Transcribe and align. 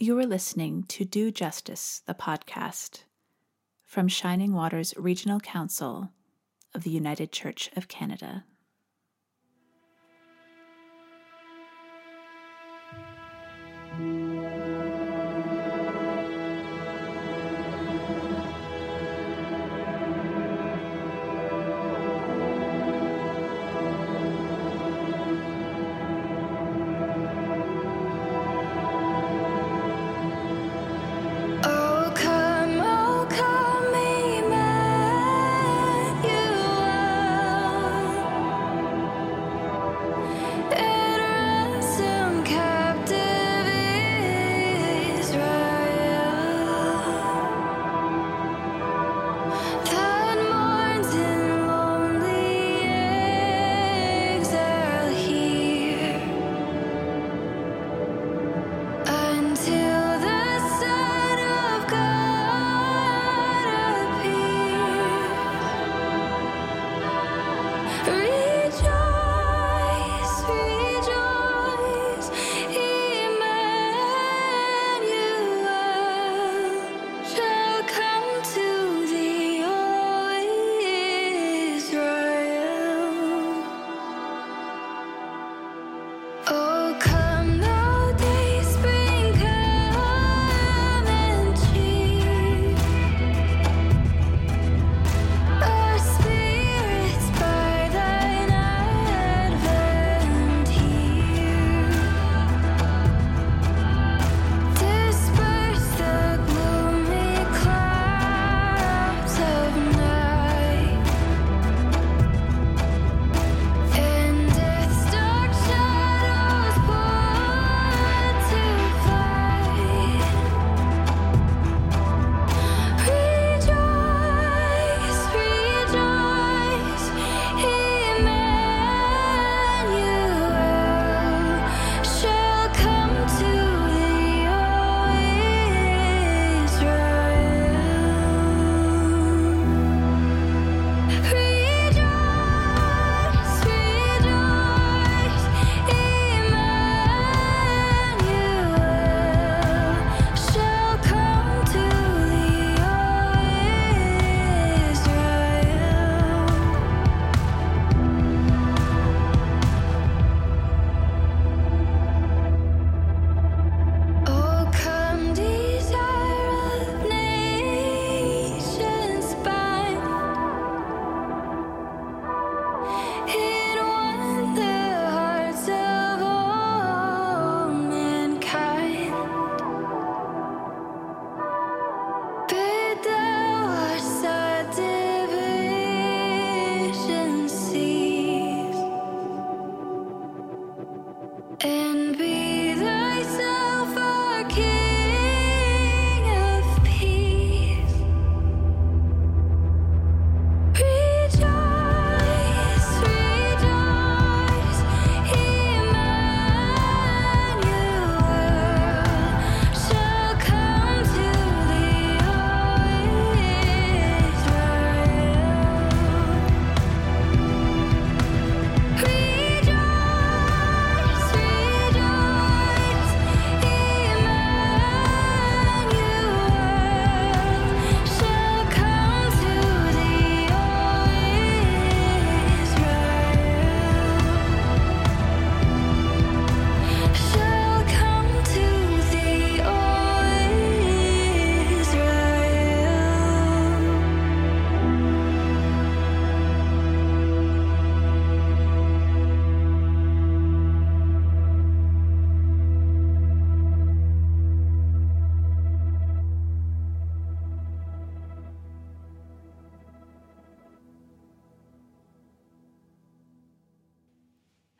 You 0.00 0.16
are 0.20 0.26
listening 0.26 0.84
to 0.90 1.04
Do 1.04 1.32
Justice, 1.32 2.02
the 2.06 2.14
podcast, 2.14 3.02
from 3.84 4.06
Shining 4.06 4.52
Waters 4.52 4.94
Regional 4.96 5.40
Council 5.40 6.12
of 6.72 6.84
the 6.84 6.90
United 6.90 7.32
Church 7.32 7.68
of 7.74 7.88
Canada. 7.88 8.44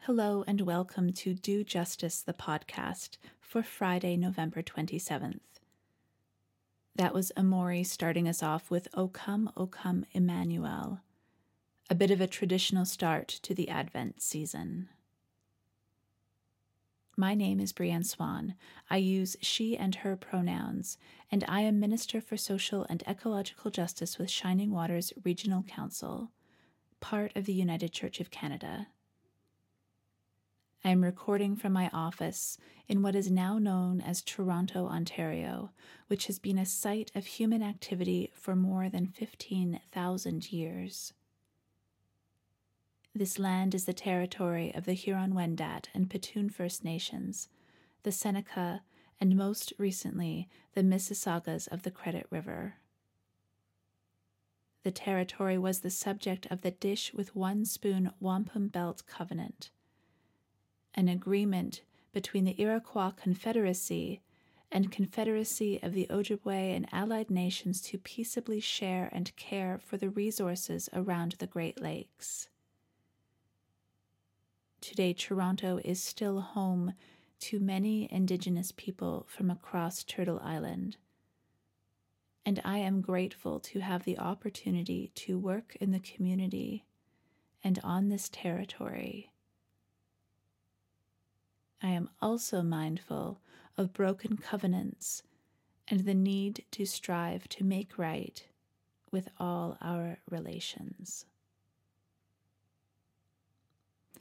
Hello 0.08 0.42
and 0.46 0.62
welcome 0.62 1.12
to 1.12 1.34
Do 1.34 1.62
Justice, 1.62 2.22
the 2.22 2.32
podcast 2.32 3.18
for 3.42 3.62
Friday, 3.62 4.16
November 4.16 4.62
27th. 4.62 5.60
That 6.96 7.12
was 7.12 7.30
Emorie 7.36 7.84
starting 7.84 8.26
us 8.26 8.42
off 8.42 8.70
with 8.70 8.88
O 8.94 9.08
Come, 9.08 9.52
O 9.54 9.66
Come, 9.66 10.06
Emmanuel, 10.12 11.02
a 11.90 11.94
bit 11.94 12.10
of 12.10 12.22
a 12.22 12.26
traditional 12.26 12.86
start 12.86 13.28
to 13.28 13.54
the 13.54 13.68
Advent 13.68 14.22
season. 14.22 14.88
My 17.14 17.34
name 17.34 17.60
is 17.60 17.74
Brienne 17.74 18.02
Swan. 18.02 18.54
I 18.88 18.96
use 18.96 19.36
she 19.42 19.76
and 19.76 19.96
her 19.96 20.16
pronouns, 20.16 20.96
and 21.30 21.44
I 21.46 21.60
am 21.60 21.80
Minister 21.80 22.22
for 22.22 22.38
Social 22.38 22.86
and 22.88 23.02
Ecological 23.06 23.70
Justice 23.70 24.18
with 24.18 24.30
Shining 24.30 24.70
Waters 24.70 25.12
Regional 25.22 25.64
Council, 25.64 26.30
part 26.98 27.36
of 27.36 27.44
the 27.44 27.52
United 27.52 27.92
Church 27.92 28.20
of 28.20 28.30
Canada. 28.30 28.86
I 30.84 30.90
am 30.90 31.02
recording 31.02 31.56
from 31.56 31.72
my 31.72 31.90
office 31.92 32.56
in 32.86 33.02
what 33.02 33.16
is 33.16 33.30
now 33.30 33.58
known 33.58 34.00
as 34.00 34.22
Toronto, 34.22 34.86
Ontario, 34.86 35.72
which 36.06 36.26
has 36.28 36.38
been 36.38 36.58
a 36.58 36.64
site 36.64 37.10
of 37.14 37.26
human 37.26 37.62
activity 37.62 38.30
for 38.34 38.54
more 38.54 38.88
than 38.88 39.08
15,000 39.08 40.52
years. 40.52 41.12
This 43.14 43.38
land 43.38 43.74
is 43.74 43.86
the 43.86 43.92
territory 43.92 44.72
of 44.72 44.84
the 44.84 44.92
Huron 44.92 45.34
Wendat 45.34 45.88
and 45.92 46.08
Petun 46.08 46.48
First 46.52 46.84
Nations, 46.84 47.48
the 48.04 48.12
Seneca, 48.12 48.82
and 49.20 49.36
most 49.36 49.72
recently, 49.78 50.48
the 50.74 50.82
Mississaugas 50.82 51.66
of 51.66 51.82
the 51.82 51.90
Credit 51.90 52.26
River. 52.30 52.76
The 54.84 54.92
territory 54.92 55.58
was 55.58 55.80
the 55.80 55.90
subject 55.90 56.46
of 56.46 56.60
the 56.60 56.70
Dish 56.70 57.12
with 57.12 57.34
One 57.34 57.64
Spoon 57.64 58.12
Wampum 58.20 58.68
Belt 58.68 59.02
Covenant, 59.08 59.70
an 60.98 61.08
agreement 61.08 61.82
between 62.12 62.44
the 62.44 62.60
Iroquois 62.60 63.12
Confederacy 63.12 64.20
and 64.72 64.90
Confederacy 64.90 65.78
of 65.80 65.92
the 65.92 66.08
Ojibwe 66.10 66.74
and 66.74 66.88
allied 66.90 67.30
nations 67.30 67.80
to 67.82 67.98
peaceably 67.98 68.58
share 68.58 69.08
and 69.12 69.34
care 69.36 69.78
for 69.78 69.96
the 69.96 70.10
resources 70.10 70.88
around 70.92 71.36
the 71.38 71.46
Great 71.46 71.80
Lakes. 71.80 72.48
Today, 74.80 75.12
Toronto 75.12 75.78
is 75.84 76.02
still 76.02 76.40
home 76.40 76.94
to 77.42 77.60
many 77.60 78.12
Indigenous 78.12 78.72
people 78.72 79.24
from 79.28 79.52
across 79.52 80.02
Turtle 80.02 80.40
Island. 80.42 80.96
And 82.44 82.60
I 82.64 82.78
am 82.78 83.02
grateful 83.02 83.60
to 83.60 83.78
have 83.78 84.02
the 84.02 84.18
opportunity 84.18 85.12
to 85.14 85.38
work 85.38 85.76
in 85.80 85.92
the 85.92 86.00
community 86.00 86.86
and 87.62 87.78
on 87.84 88.08
this 88.08 88.28
territory. 88.28 89.30
I 91.82 91.88
am 91.88 92.10
also 92.20 92.62
mindful 92.62 93.40
of 93.76 93.92
broken 93.92 94.36
covenants 94.36 95.22
and 95.86 96.00
the 96.00 96.14
need 96.14 96.64
to 96.72 96.84
strive 96.84 97.48
to 97.48 97.64
make 97.64 97.98
right 97.98 98.44
with 99.10 99.28
all 99.38 99.78
our 99.80 100.18
relations. 100.28 101.24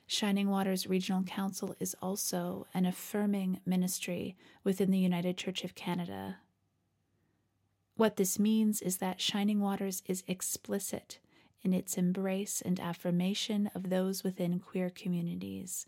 Shining 0.06 0.50
Waters 0.50 0.88
Regional 0.88 1.24
Council 1.24 1.76
is 1.80 1.96
also 2.02 2.66
an 2.74 2.86
affirming 2.86 3.60
ministry 3.66 4.38
within 4.64 4.90
the 4.90 5.00
United 5.00 5.36
Church 5.36 5.66
of 5.66 5.76
Canada. 5.76 6.38
What 7.98 8.16
this 8.16 8.40
means 8.40 8.82
is 8.82 8.98
that 8.98 9.20
Shining 9.20 9.60
Waters 9.60 10.04
is 10.06 10.24
explicit 10.28 11.20
in 11.62 11.74
its 11.74 11.98
embrace 11.98 12.62
and 12.62 12.80
affirmation 12.80 13.70
of 13.76 13.90
those 13.90 14.24
within 14.24 14.60
queer 14.60 14.90
communities 14.90 15.88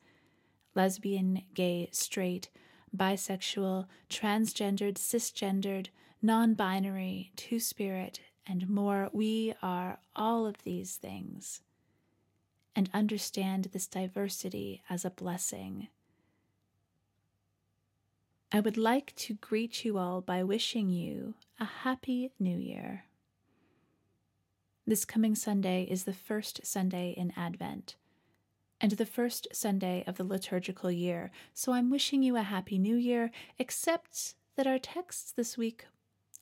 lesbian, 0.76 1.44
gay, 1.54 1.90
straight, 1.92 2.50
bisexual, 2.96 3.86
transgendered, 4.10 4.96
cisgendered, 4.96 5.88
non 6.22 6.54
binary, 6.54 7.32
two 7.36 7.60
spirit, 7.60 8.20
and 8.48 8.70
more. 8.70 9.10
We 9.14 9.54
are 9.62 10.00
all 10.16 10.46
of 10.46 10.64
these 10.64 10.96
things 10.96 11.62
and 12.76 12.90
understand 12.94 13.70
this 13.72 13.88
diversity 13.88 14.82
as 14.90 15.06
a 15.06 15.10
blessing. 15.10 15.88
I 18.52 18.60
would 18.60 18.78
like 18.78 19.16
to 19.18 19.36
greet 19.36 19.86
you 19.86 19.98
all 19.98 20.22
by 20.22 20.44
wishing 20.44 20.90
you 20.90 21.36
a 21.60 21.66
happy 21.66 22.32
new 22.40 22.58
year. 22.58 23.06
This 24.88 25.06
coming 25.06 25.36
Sunday 25.36 25.84
is 25.84 26.06
the 26.06 26.14
first 26.14 26.66
Sunday 26.66 27.14
in 27.16 27.32
Advent 27.38 27.96
and 28.82 28.92
the 28.92 29.06
first 29.06 29.48
Sunday 29.52 30.04
of 30.08 30.18
the 30.18 30.24
liturgical 30.24 30.92
year, 30.92 31.32
so 31.54 31.74
I'm 31.74 31.90
wishing 31.90 32.24
you 32.24 32.36
a 32.38 32.42
happy 32.42 32.78
new 32.78 32.96
year, 32.96 33.32
except 33.58 34.36
that 34.56 34.68
our 34.68 34.80
texts 34.80 35.32
this 35.32 35.58
week 35.58 35.86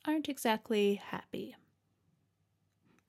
aren't 0.06 0.30
exactly 0.30 0.96
happy. 0.96 1.56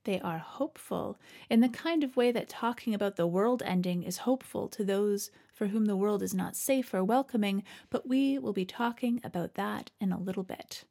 They 0.04 0.20
are 0.20 0.38
hopeful 0.38 1.18
in 1.50 1.60
the 1.60 1.68
kind 1.68 2.02
of 2.02 2.16
way 2.16 2.32
that 2.32 2.48
talking 2.48 2.94
about 2.94 3.16
the 3.16 3.26
world 3.26 3.62
ending 3.66 4.02
is 4.02 4.18
hopeful 4.18 4.68
to 4.68 4.82
those 4.82 5.30
for 5.52 5.66
whom 5.66 5.84
the 5.84 5.96
world 5.96 6.22
is 6.22 6.32
not 6.32 6.56
safe 6.56 6.94
or 6.94 7.04
welcoming, 7.04 7.62
but 7.90 8.08
we 8.08 8.38
will 8.38 8.54
be 8.54 8.64
talking 8.64 9.20
about 9.22 9.54
that 9.54 9.90
in 10.00 10.12
a 10.12 10.18
little 10.18 10.44
bit. 10.44 10.84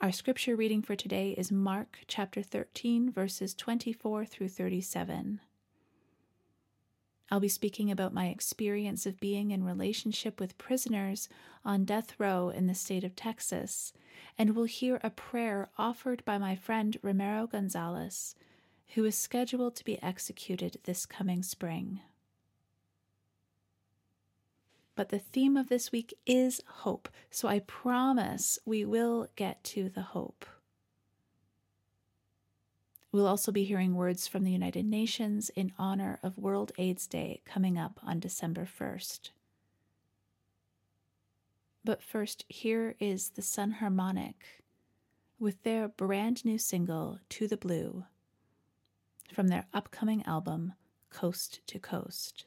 Our 0.00 0.12
scripture 0.12 0.56
reading 0.56 0.82
for 0.82 0.96
today 0.96 1.36
is 1.38 1.52
Mark 1.52 2.00
chapter 2.06 2.42
13, 2.42 3.10
verses 3.10 3.54
24 3.54 4.26
through 4.26 4.48
37. 4.48 5.40
I'll 7.30 7.40
be 7.40 7.48
speaking 7.48 7.90
about 7.90 8.14
my 8.14 8.26
experience 8.26 9.04
of 9.04 9.18
being 9.18 9.50
in 9.50 9.64
relationship 9.64 10.38
with 10.38 10.58
prisoners 10.58 11.28
on 11.64 11.84
death 11.84 12.14
row 12.18 12.50
in 12.50 12.68
the 12.68 12.74
state 12.74 13.02
of 13.02 13.16
Texas, 13.16 13.92
and 14.38 14.54
we'll 14.54 14.66
hear 14.66 15.00
a 15.02 15.10
prayer 15.10 15.68
offered 15.76 16.24
by 16.24 16.38
my 16.38 16.54
friend 16.54 16.96
Ramiro 17.02 17.48
Gonzales, 17.48 18.36
who 18.94 19.04
is 19.04 19.18
scheduled 19.18 19.74
to 19.76 19.84
be 19.84 20.00
executed 20.02 20.78
this 20.84 21.04
coming 21.04 21.42
spring. 21.42 22.00
But 24.94 25.10
the 25.10 25.18
theme 25.18 25.56
of 25.56 25.68
this 25.68 25.92
week 25.92 26.14
is 26.26 26.62
hope, 26.66 27.08
so 27.30 27.48
I 27.48 27.58
promise 27.58 28.58
we 28.64 28.84
will 28.84 29.28
get 29.36 29.62
to 29.64 29.88
the 29.88 30.02
hope. 30.02 30.46
We'll 33.12 33.26
also 33.26 33.52
be 33.52 33.64
hearing 33.64 33.94
words 33.94 34.26
from 34.26 34.44
the 34.44 34.52
United 34.52 34.84
Nations 34.84 35.50
in 35.50 35.72
honor 35.78 36.18
of 36.22 36.38
World 36.38 36.72
AIDS 36.76 37.06
Day 37.06 37.40
coming 37.44 37.78
up 37.78 38.00
on 38.02 38.20
December 38.20 38.66
1st. 38.66 39.30
But 41.84 42.02
first, 42.02 42.44
here 42.48 42.96
is 42.98 43.30
the 43.30 43.42
Sun 43.42 43.72
Harmonic 43.72 44.64
with 45.38 45.62
their 45.62 45.88
brand 45.88 46.44
new 46.44 46.58
single, 46.58 47.20
To 47.30 47.46
the 47.46 47.56
Blue, 47.56 48.04
from 49.32 49.48
their 49.48 49.66
upcoming 49.72 50.24
album, 50.24 50.74
Coast 51.10 51.60
to 51.68 51.78
Coast. 51.78 52.46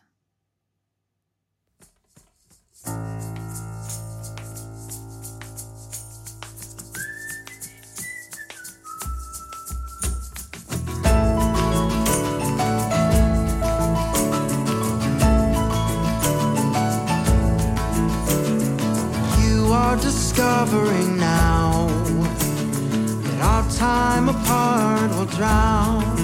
You 19.41 19.73
are 19.73 19.97
discovering 19.97 21.17
now 21.19 21.87
that 23.23 23.41
our 23.43 23.71
time 23.71 24.29
apart 24.29 25.11
will 25.13 25.27
drown 25.27 26.22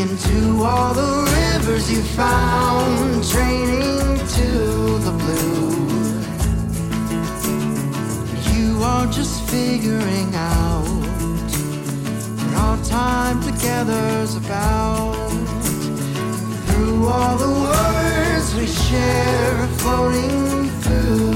into 0.00 0.62
all 0.62 0.94
the 0.94 1.12
rivers 1.60 1.90
you 1.92 2.00
found, 2.00 3.22
draining 3.28 4.16
to 4.38 4.50
the 5.06 5.12
blue. 5.22 5.70
You 8.54 8.82
are 8.82 9.06
just 9.08 9.42
figuring 9.50 10.34
out 10.34 10.86
what 12.38 12.54
our 12.56 12.78
time 12.84 13.42
together's 13.42 14.36
about. 14.36 15.14
Through 16.66 17.06
all 17.06 17.36
the 17.36 17.52
words 17.68 18.54
we 18.54 18.66
share, 18.66 19.66
floating 19.80 20.70
through 20.80 21.29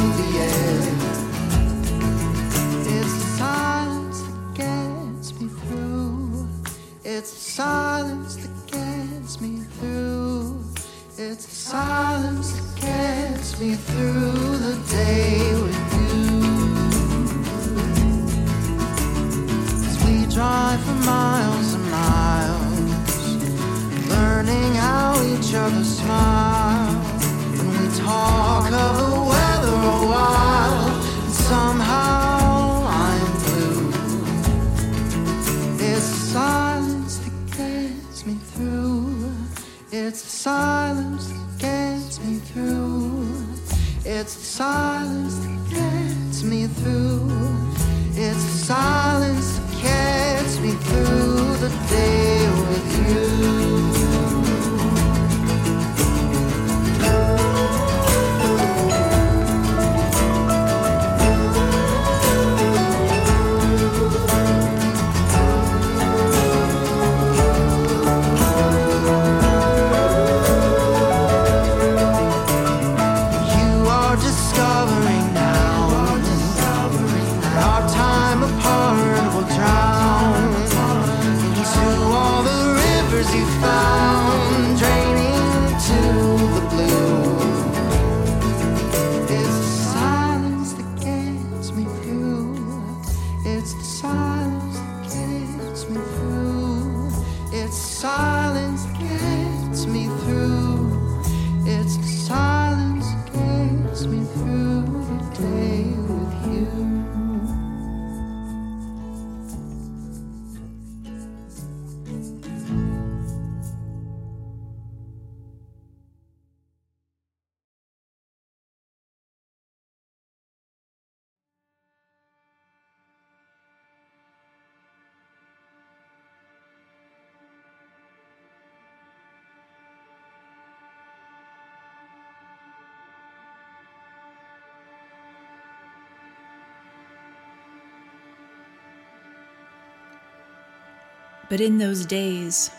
But 141.54 141.61
in 141.61 141.78
those 141.78 142.04
days, 142.04 142.73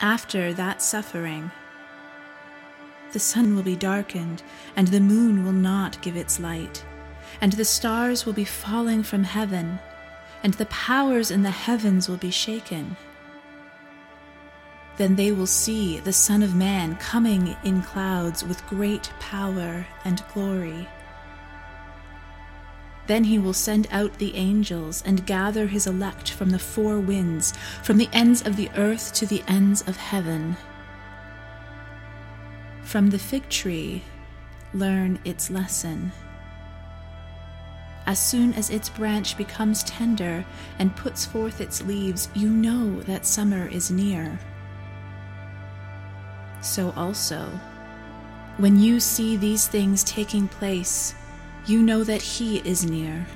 after 0.00 0.54
that 0.54 0.80
suffering, 0.80 1.50
the 3.12 3.18
sun 3.18 3.54
will 3.54 3.62
be 3.62 3.76
darkened, 3.76 4.42
and 4.74 4.88
the 4.88 5.00
moon 5.00 5.44
will 5.44 5.52
not 5.52 6.00
give 6.00 6.16
its 6.16 6.40
light, 6.40 6.82
and 7.42 7.52
the 7.52 7.64
stars 7.66 8.24
will 8.24 8.32
be 8.32 8.46
falling 8.46 9.02
from 9.02 9.24
heaven, 9.24 9.80
and 10.42 10.54
the 10.54 10.64
powers 10.64 11.30
in 11.30 11.42
the 11.42 11.50
heavens 11.50 12.08
will 12.08 12.16
be 12.16 12.30
shaken. 12.30 12.96
Then 14.96 15.16
they 15.16 15.30
will 15.30 15.46
see 15.46 16.00
the 16.00 16.14
Son 16.14 16.42
of 16.42 16.54
Man 16.54 16.96
coming 16.96 17.54
in 17.64 17.82
clouds 17.82 18.42
with 18.42 18.66
great 18.66 19.10
power 19.20 19.86
and 20.06 20.24
glory. 20.32 20.88
Then 23.06 23.24
he 23.24 23.38
will 23.38 23.52
send 23.52 23.86
out 23.90 24.18
the 24.18 24.34
angels 24.34 25.02
and 25.04 25.26
gather 25.26 25.66
his 25.66 25.86
elect 25.86 26.30
from 26.30 26.50
the 26.50 26.58
four 26.58 26.98
winds, 26.98 27.52
from 27.82 27.98
the 27.98 28.08
ends 28.12 28.46
of 28.46 28.56
the 28.56 28.70
earth 28.76 29.12
to 29.14 29.26
the 29.26 29.42
ends 29.46 29.82
of 29.86 29.96
heaven. 29.96 30.56
From 32.82 33.10
the 33.10 33.18
fig 33.18 33.48
tree, 33.48 34.02
learn 34.72 35.18
its 35.24 35.50
lesson. 35.50 36.12
As 38.06 38.18
soon 38.18 38.52
as 38.54 38.68
its 38.68 38.88
branch 38.90 39.36
becomes 39.36 39.82
tender 39.84 40.44
and 40.78 40.94
puts 40.94 41.24
forth 41.24 41.60
its 41.60 41.82
leaves, 41.82 42.28
you 42.34 42.50
know 42.50 43.00
that 43.02 43.24
summer 43.24 43.66
is 43.68 43.90
near. 43.90 44.38
So 46.60 46.92
also, 46.96 47.48
when 48.58 48.78
you 48.78 49.00
see 49.00 49.36
these 49.36 49.66
things 49.66 50.04
taking 50.04 50.48
place, 50.48 51.14
you 51.66 51.82
know 51.82 52.04
that 52.04 52.22
He 52.22 52.58
is 52.58 52.84
near, 52.84 53.26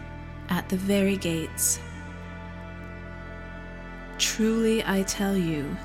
at 0.48 0.68
the 0.68 0.76
very 0.76 1.16
gates. 1.16 1.80
Truly 4.18 4.84
I 4.84 5.02
tell 5.04 5.36
you, 5.36 5.76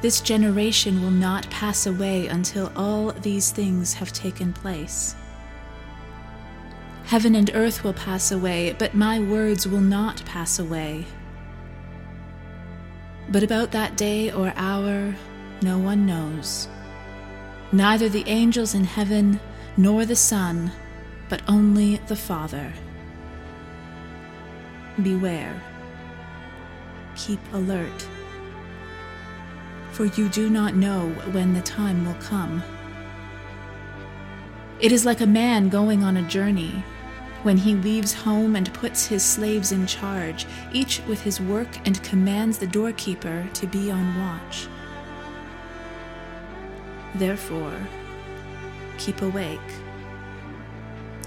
this 0.00 0.20
generation 0.22 1.02
will 1.02 1.10
not 1.10 1.50
pass 1.50 1.86
away 1.86 2.28
until 2.28 2.72
all 2.74 3.12
these 3.12 3.50
things 3.50 3.92
have 3.94 4.12
taken 4.12 4.52
place. 4.52 5.14
Heaven 7.04 7.34
and 7.34 7.50
earth 7.54 7.84
will 7.84 7.92
pass 7.92 8.32
away, 8.32 8.74
but 8.78 8.94
my 8.94 9.18
words 9.18 9.66
will 9.66 9.80
not 9.80 10.24
pass 10.24 10.58
away. 10.58 11.04
But 13.28 13.42
about 13.42 13.72
that 13.72 13.96
day 13.96 14.32
or 14.32 14.52
hour, 14.56 15.14
no 15.60 15.76
one 15.78 16.06
knows. 16.06 16.68
Neither 17.72 18.08
the 18.08 18.26
angels 18.26 18.74
in 18.74 18.84
heaven, 18.84 19.38
nor 19.76 20.04
the 20.04 20.16
Son, 20.16 20.70
but 21.28 21.42
only 21.48 21.96
the 22.08 22.16
Father. 22.16 22.72
Beware. 25.02 25.60
Keep 27.16 27.40
alert. 27.52 28.08
For 29.92 30.06
you 30.06 30.28
do 30.28 30.50
not 30.50 30.74
know 30.74 31.08
when 31.32 31.54
the 31.54 31.62
time 31.62 32.04
will 32.06 32.20
come. 32.20 32.62
It 34.80 34.92
is 34.92 35.04
like 35.04 35.20
a 35.20 35.26
man 35.26 35.68
going 35.68 36.02
on 36.02 36.16
a 36.16 36.28
journey. 36.28 36.84
When 37.42 37.56
he 37.56 37.74
leaves 37.74 38.12
home 38.12 38.56
and 38.56 38.72
puts 38.74 39.06
his 39.06 39.22
slaves 39.22 39.72
in 39.72 39.86
charge, 39.86 40.46
each 40.72 41.00
with 41.08 41.22
his 41.22 41.40
work, 41.40 41.68
and 41.86 42.02
commands 42.02 42.58
the 42.58 42.66
doorkeeper 42.66 43.48
to 43.54 43.66
be 43.66 43.90
on 43.90 44.18
watch. 44.18 44.68
Therefore, 47.14 47.78
keep 49.00 49.22
awake, 49.22 49.58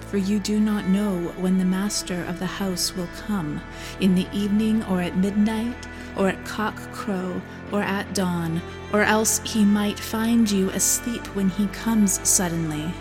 for 0.10 0.18
you 0.18 0.40
do 0.40 0.60
not 0.60 0.86
know 0.88 1.34
when 1.38 1.58
the 1.58 1.66
master 1.66 2.24
of 2.26 2.38
the 2.38 2.46
house 2.46 2.96
will 2.96 3.10
come 3.26 3.60
in 4.00 4.14
the 4.14 4.28
evening, 4.32 4.84
or 4.84 5.02
at 5.02 5.18
midnight, 5.18 5.88
or 6.16 6.30
at 6.30 6.46
cock 6.46 6.76
crow, 6.92 7.42
or 7.72 7.82
at 7.82 8.14
dawn, 8.14 8.62
or 8.94 9.02
else 9.02 9.42
he 9.44 9.66
might 9.66 10.00
find 10.00 10.50
you 10.52 10.70
asleep 10.70 11.26
when 11.36 11.50
he 11.50 11.66
comes 11.68 12.20
suddenly. 12.28 12.94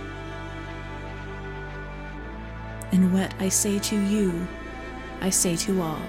And 2.93 3.13
what 3.13 3.35
I 3.39 3.51
say 3.51 3.79
to 3.79 3.97
you, 3.97 4.47
I 5.21 5.29
say 5.29 5.55
to 5.57 5.83
all 5.83 6.03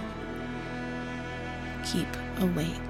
keep 1.83 2.07
awake. 2.39 2.82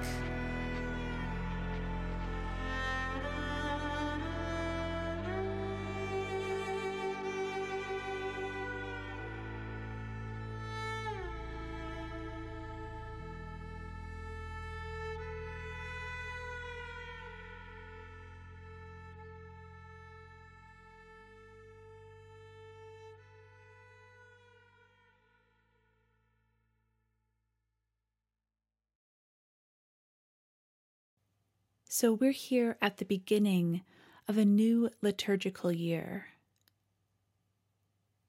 So 31.96 32.12
we're 32.12 32.32
here 32.32 32.76
at 32.82 32.96
the 32.96 33.04
beginning 33.04 33.82
of 34.26 34.36
a 34.36 34.44
new 34.44 34.90
liturgical 35.00 35.70
year, 35.70 36.26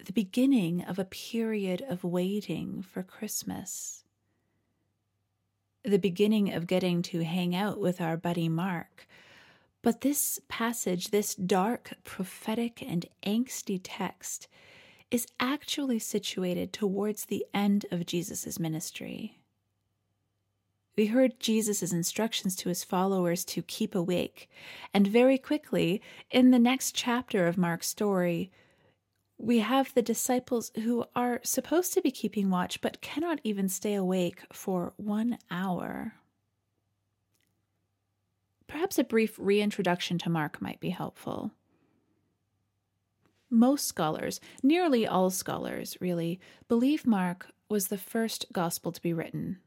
the 0.06 0.14
beginning 0.14 0.84
of 0.84 1.00
a 1.00 1.06
period 1.06 1.84
of 1.90 2.04
waiting 2.04 2.84
for 2.84 3.02
Christmas, 3.02 4.04
the 5.84 5.98
beginning 5.98 6.54
of 6.54 6.68
getting 6.68 7.02
to 7.02 7.24
hang 7.24 7.56
out 7.56 7.80
with 7.80 8.00
our 8.00 8.18
buddy 8.18 8.50
Mark. 8.50 9.08
But 9.82 10.02
this 10.02 10.40
passage, 10.48 11.08
this 11.08 11.34
dark, 11.34 11.94
prophetic, 12.04 12.84
and 12.84 13.08
angsty 13.26 13.82
text, 13.84 14.48
is 15.10 15.26
actually 15.40 15.98
situated 15.98 16.72
towards 16.72 17.26
the 17.26 17.44
end 17.52 17.88
of 17.90 18.06
Jesus' 18.06 18.60
ministry. 18.60 19.40
We 20.96 21.08
heard 21.08 21.40
Jesus' 21.40 21.92
instructions 21.92 22.56
to 22.58 22.70
his 22.70 22.84
followers 22.84 23.44
to 23.46 23.62
keep 23.62 23.96
awake. 23.96 24.50
And 24.94 25.08
very 25.08 25.38
quickly, 25.38 26.02
in 26.32 26.52
the 26.52 26.60
next 26.60 26.96
chapter 26.96 27.48
of 27.48 27.58
Mark's 27.58 27.88
story, 27.88 28.52
we 29.38 29.60
have 29.60 29.94
the 29.94 30.02
disciples 30.02 30.72
who 30.76 31.06
are 31.16 31.42
supposed 31.44 31.94
to 31.94 32.02
be 32.02 32.12
keeping 32.12 32.50
watch 32.50 32.80
but 32.80 33.02
cannot 33.02 33.42
even 33.44 33.68
stay 33.68 33.94
awake 33.94 34.44
for 34.54 34.94
one 34.96 35.38
hour. 35.52 36.14
Perhaps 38.68 38.98
a 38.98 39.04
brief 39.04 39.36
reintroduction 39.38 40.18
to 40.20 40.30
Mark 40.30 40.62
might 40.62 40.80
be 40.80 40.90
helpful. 40.90 41.52
Most 43.50 43.88
scholars, 43.88 44.40
nearly 44.64 45.06
all 45.06 45.30
scholars 45.30 45.98
really, 46.00 46.40
believe 46.68 47.06
Mark 47.06 47.48
was 47.70 47.88
the 47.88 47.98
first 47.98 48.46
gospel 48.52 48.92
to 48.92 49.02
be 49.02 49.14
written. 49.14 49.60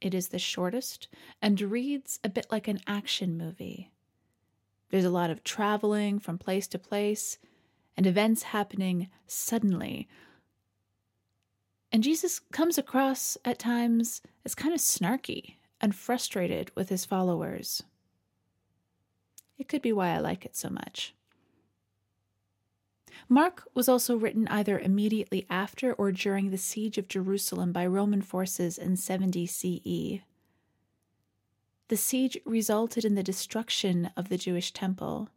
It 0.00 0.14
is 0.14 0.28
the 0.28 0.38
shortest 0.38 1.08
and 1.42 1.60
reads 1.60 2.18
a 2.24 2.28
bit 2.28 2.46
like 2.50 2.68
an 2.68 2.80
action 2.86 3.36
movie. 3.36 3.90
There's 4.90 5.04
a 5.04 5.10
lot 5.10 5.30
of 5.30 5.44
traveling 5.44 6.18
from 6.18 6.38
place 6.38 6.66
to 6.68 6.78
place 6.78 7.38
and 7.96 8.06
events 8.06 8.44
happening 8.44 9.08
suddenly. 9.26 10.08
And 11.92 12.02
Jesus 12.02 12.38
comes 12.38 12.78
across 12.78 13.36
at 13.44 13.58
times 13.58 14.22
as 14.44 14.54
kind 14.54 14.72
of 14.72 14.80
snarky 14.80 15.56
and 15.80 15.94
frustrated 15.94 16.70
with 16.74 16.88
his 16.88 17.04
followers. 17.04 17.82
It 19.58 19.68
could 19.68 19.82
be 19.82 19.92
why 19.92 20.14
I 20.14 20.18
like 20.18 20.46
it 20.46 20.56
so 20.56 20.70
much. 20.70 21.14
Mark 23.28 23.68
was 23.74 23.88
also 23.88 24.16
written 24.16 24.48
either 24.48 24.78
immediately 24.78 25.46
after 25.48 25.92
or 25.94 26.12
during 26.12 26.50
the 26.50 26.58
siege 26.58 26.98
of 26.98 27.08
Jerusalem 27.08 27.72
by 27.72 27.86
Roman 27.86 28.22
forces 28.22 28.78
in 28.78 28.96
70 28.96 29.46
CE. 29.46 30.22
The 31.88 31.96
siege 31.96 32.38
resulted 32.44 33.04
in 33.04 33.16
the 33.16 33.22
destruction 33.22 34.10
of 34.16 34.28
the 34.28 34.38
Jewish 34.38 34.72
temple. 34.72 35.28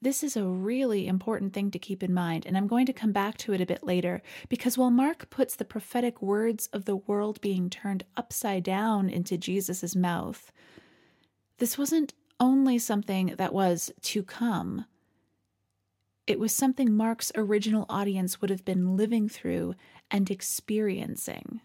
This 0.00 0.22
is 0.22 0.36
a 0.36 0.44
really 0.44 1.08
important 1.08 1.52
thing 1.52 1.72
to 1.72 1.78
keep 1.78 2.04
in 2.04 2.14
mind, 2.14 2.46
and 2.46 2.56
I'm 2.56 2.68
going 2.68 2.86
to 2.86 2.92
come 2.92 3.10
back 3.10 3.36
to 3.38 3.52
it 3.52 3.60
a 3.60 3.66
bit 3.66 3.82
later 3.82 4.22
because 4.48 4.78
while 4.78 4.90
Mark 4.90 5.28
puts 5.28 5.56
the 5.56 5.64
prophetic 5.64 6.22
words 6.22 6.68
of 6.72 6.84
the 6.84 6.96
world 6.96 7.40
being 7.40 7.68
turned 7.68 8.04
upside 8.16 8.62
down 8.62 9.08
into 9.08 9.36
Jesus' 9.36 9.96
mouth, 9.96 10.52
this 11.58 11.76
wasn't 11.76 12.14
only 12.38 12.78
something 12.78 13.34
that 13.38 13.52
was 13.52 13.90
to 14.02 14.22
come. 14.22 14.84
It 16.28 16.38
was 16.38 16.54
something 16.54 16.94
Mark's 16.94 17.32
original 17.34 17.86
audience 17.88 18.38
would 18.38 18.50
have 18.50 18.62
been 18.62 18.98
living 18.98 19.30
through 19.30 19.74
and 20.10 20.30
experiencing. 20.30 21.62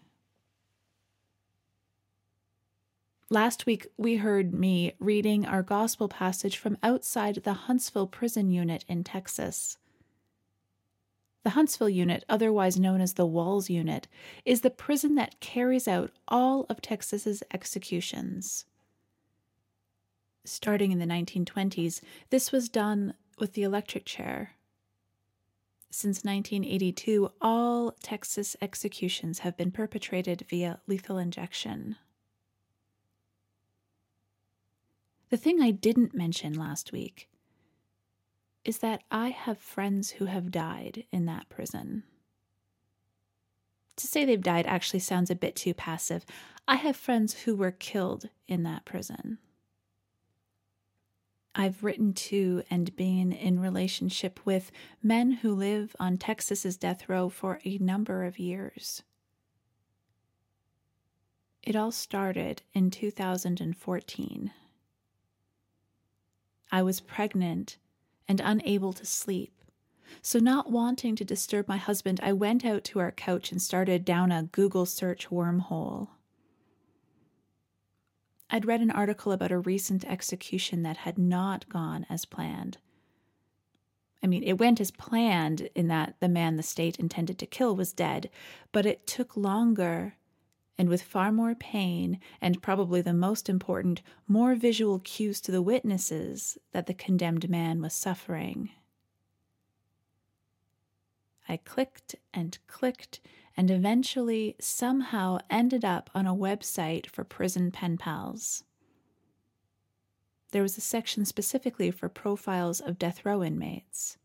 Last 3.28 3.66
week, 3.66 3.88
we 3.98 4.16
heard 4.16 4.54
me 4.54 4.94
reading 4.98 5.44
our 5.44 5.62
gospel 5.62 6.08
passage 6.08 6.56
from 6.56 6.78
outside 6.82 7.42
the 7.44 7.52
Huntsville 7.52 8.06
prison 8.06 8.50
unit 8.50 8.86
in 8.88 9.04
Texas. 9.04 9.76
The 11.42 11.50
Huntsville 11.50 11.90
unit, 11.90 12.24
otherwise 12.26 12.78
known 12.78 13.02
as 13.02 13.14
the 13.14 13.26
Walls 13.26 13.68
unit, 13.68 14.08
is 14.46 14.62
the 14.62 14.70
prison 14.70 15.14
that 15.16 15.40
carries 15.40 15.86
out 15.86 16.10
all 16.26 16.64
of 16.70 16.80
Texas's 16.80 17.42
executions. 17.52 18.64
Starting 20.46 20.90
in 20.90 21.00
the 21.00 21.04
1920s, 21.04 22.00
this 22.30 22.50
was 22.50 22.70
done 22.70 23.12
with 23.38 23.54
the 23.54 23.62
electric 23.62 24.04
chair. 24.04 24.52
Since 25.90 26.24
1982, 26.24 27.30
all 27.40 27.92
Texas 28.02 28.56
executions 28.60 29.40
have 29.40 29.56
been 29.56 29.70
perpetrated 29.70 30.44
via 30.48 30.80
lethal 30.86 31.18
injection. 31.18 31.96
The 35.30 35.36
thing 35.36 35.60
I 35.60 35.70
didn't 35.70 36.14
mention 36.14 36.52
last 36.52 36.92
week 36.92 37.28
is 38.64 38.78
that 38.78 39.02
I 39.10 39.28
have 39.28 39.58
friends 39.58 40.12
who 40.12 40.24
have 40.24 40.50
died 40.50 41.04
in 41.12 41.26
that 41.26 41.48
prison. 41.48 42.04
To 43.96 44.06
say 44.06 44.24
they've 44.24 44.42
died 44.42 44.66
actually 44.66 45.00
sounds 45.00 45.30
a 45.30 45.36
bit 45.36 45.54
too 45.54 45.74
passive. 45.74 46.24
I 46.66 46.76
have 46.76 46.96
friends 46.96 47.34
who 47.34 47.54
were 47.54 47.70
killed 47.70 48.30
in 48.48 48.62
that 48.64 48.84
prison. 48.84 49.38
I've 51.54 51.84
written 51.84 52.12
to 52.14 52.62
and 52.70 52.94
been 52.96 53.32
in 53.32 53.60
relationship 53.60 54.40
with 54.44 54.72
men 55.02 55.32
who 55.32 55.54
live 55.54 55.94
on 56.00 56.16
Texas's 56.16 56.76
death 56.76 57.08
row 57.08 57.28
for 57.28 57.60
a 57.64 57.78
number 57.78 58.24
of 58.24 58.38
years. 58.38 59.02
It 61.62 61.76
all 61.76 61.92
started 61.92 62.62
in 62.74 62.90
2014 62.90 64.50
I 66.74 66.82
was 66.82 66.98
pregnant 66.98 67.76
and 68.26 68.40
unable 68.40 68.92
to 68.94 69.06
sleep. 69.06 69.52
So, 70.22 70.40
not 70.40 70.72
wanting 70.72 71.14
to 71.14 71.24
disturb 71.24 71.68
my 71.68 71.76
husband, 71.76 72.18
I 72.20 72.32
went 72.32 72.64
out 72.64 72.82
to 72.84 72.98
our 72.98 73.12
couch 73.12 73.52
and 73.52 73.62
started 73.62 74.04
down 74.04 74.32
a 74.32 74.42
Google 74.42 74.84
search 74.84 75.30
wormhole. 75.30 76.08
I'd 78.50 78.66
read 78.66 78.80
an 78.80 78.90
article 78.90 79.32
about 79.32 79.52
a 79.52 79.58
recent 79.58 80.04
execution 80.04 80.82
that 80.82 80.98
had 80.98 81.18
not 81.18 81.68
gone 81.68 82.06
as 82.08 82.24
planned. 82.24 82.78
I 84.22 84.26
mean, 84.26 84.42
it 84.42 84.58
went 84.58 84.80
as 84.80 84.90
planned 84.90 85.68
in 85.74 85.88
that 85.88 86.16
the 86.20 86.28
man 86.28 86.56
the 86.56 86.62
state 86.62 86.98
intended 86.98 87.38
to 87.38 87.46
kill 87.46 87.76
was 87.76 87.92
dead, 87.92 88.30
but 88.72 88.86
it 88.86 89.06
took 89.06 89.36
longer 89.36 90.14
and 90.76 90.88
with 90.88 91.02
far 91.02 91.30
more 91.30 91.54
pain, 91.54 92.18
and 92.40 92.62
probably 92.62 93.00
the 93.00 93.14
most 93.14 93.48
important, 93.48 94.02
more 94.26 94.54
visual 94.54 94.98
cues 94.98 95.40
to 95.40 95.52
the 95.52 95.62
witnesses 95.62 96.58
that 96.72 96.86
the 96.86 96.94
condemned 96.94 97.48
man 97.48 97.80
was 97.80 97.92
suffering. 97.92 98.70
I 101.48 101.58
clicked 101.58 102.16
and 102.32 102.58
clicked 102.66 103.20
and 103.56 103.70
eventually 103.70 104.56
somehow 104.60 105.38
ended 105.48 105.84
up 105.84 106.10
on 106.14 106.26
a 106.26 106.34
website 106.34 107.06
for 107.06 107.24
prison 107.24 107.70
pen 107.70 107.96
pals. 107.96 108.64
There 110.52 110.62
was 110.62 110.78
a 110.78 110.80
section 110.80 111.24
specifically 111.24 111.90
for 111.90 112.08
profiles 112.08 112.80
of 112.80 112.98
death 112.98 113.24
row 113.24 113.42
inmates, 113.42 114.18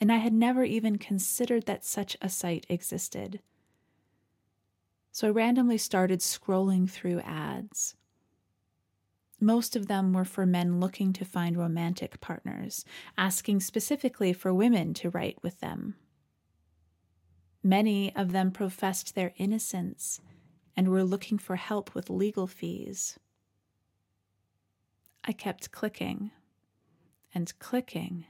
and 0.00 0.10
I 0.10 0.16
had 0.16 0.32
never 0.32 0.64
even 0.64 0.98
considered 0.98 1.66
that 1.66 1.84
such 1.84 2.16
a 2.20 2.28
site 2.28 2.66
existed. 2.68 3.40
So 5.12 5.28
I 5.28 5.30
randomly 5.30 5.78
started 5.78 6.20
scrolling 6.20 6.88
through 6.88 7.20
ads. 7.20 7.96
Most 9.40 9.74
of 9.74 9.86
them 9.86 10.12
were 10.12 10.24
for 10.24 10.44
men 10.44 10.80
looking 10.80 11.12
to 11.14 11.24
find 11.24 11.56
romantic 11.56 12.20
partners, 12.20 12.84
asking 13.16 13.60
specifically 13.60 14.32
for 14.32 14.52
women 14.52 14.92
to 14.94 15.10
write 15.10 15.42
with 15.42 15.60
them. 15.60 15.96
Many 17.62 18.14
of 18.16 18.32
them 18.32 18.50
professed 18.50 19.14
their 19.14 19.32
innocence 19.36 20.20
and 20.76 20.88
were 20.88 21.04
looking 21.04 21.38
for 21.38 21.56
help 21.56 21.94
with 21.94 22.08
legal 22.08 22.46
fees. 22.46 23.18
I 25.24 25.32
kept 25.32 25.70
clicking 25.70 26.30
and 27.34 27.52
clicking. 27.58 28.24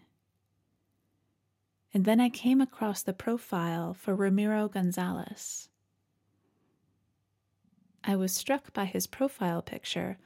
And 1.94 2.04
then 2.04 2.20
I 2.20 2.28
came 2.28 2.60
across 2.60 3.02
the 3.02 3.12
profile 3.12 3.94
for 3.94 4.14
Ramiro 4.14 4.68
Gonzales. 4.68 5.68
I 8.02 8.16
was 8.16 8.34
struck 8.34 8.72
by 8.72 8.86
his 8.86 9.06
profile 9.06 9.62
picture, 9.62 10.18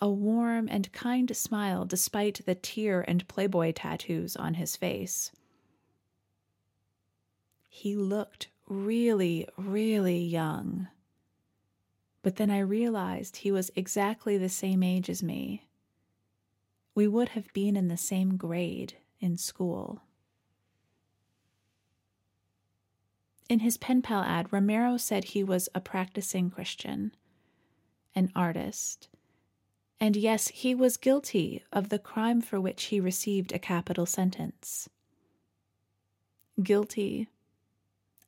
a 0.00 0.08
warm 0.08 0.68
and 0.70 0.90
kind 0.92 1.36
smile 1.36 1.84
despite 1.84 2.40
the 2.46 2.54
tear 2.54 3.04
and 3.08 3.26
Playboy 3.28 3.72
tattoos 3.72 4.36
on 4.36 4.54
his 4.54 4.76
face. 4.76 5.30
He 7.78 7.94
looked 7.94 8.48
really, 8.66 9.46
really 9.56 10.18
young. 10.18 10.88
But 12.22 12.34
then 12.34 12.50
I 12.50 12.58
realized 12.58 13.36
he 13.36 13.52
was 13.52 13.70
exactly 13.76 14.36
the 14.36 14.48
same 14.48 14.82
age 14.82 15.08
as 15.08 15.22
me. 15.22 15.68
We 16.96 17.06
would 17.06 17.28
have 17.30 17.52
been 17.52 17.76
in 17.76 17.86
the 17.86 17.96
same 17.96 18.36
grade 18.36 18.94
in 19.20 19.36
school. 19.36 20.02
In 23.48 23.60
his 23.60 23.76
pen 23.76 24.02
pal 24.02 24.24
ad, 24.24 24.52
Ramiro 24.52 24.96
said 24.96 25.22
he 25.22 25.44
was 25.44 25.68
a 25.72 25.80
practicing 25.80 26.50
Christian, 26.50 27.14
an 28.12 28.32
artist, 28.34 29.08
and 30.00 30.16
yes, 30.16 30.48
he 30.48 30.74
was 30.74 30.96
guilty 30.96 31.62
of 31.72 31.90
the 31.90 32.00
crime 32.00 32.40
for 32.40 32.60
which 32.60 32.86
he 32.86 32.98
received 32.98 33.52
a 33.52 33.60
capital 33.60 34.04
sentence. 34.04 34.88
Guilty 36.60 37.28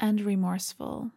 and 0.00 0.22
remorseful. 0.22 1.10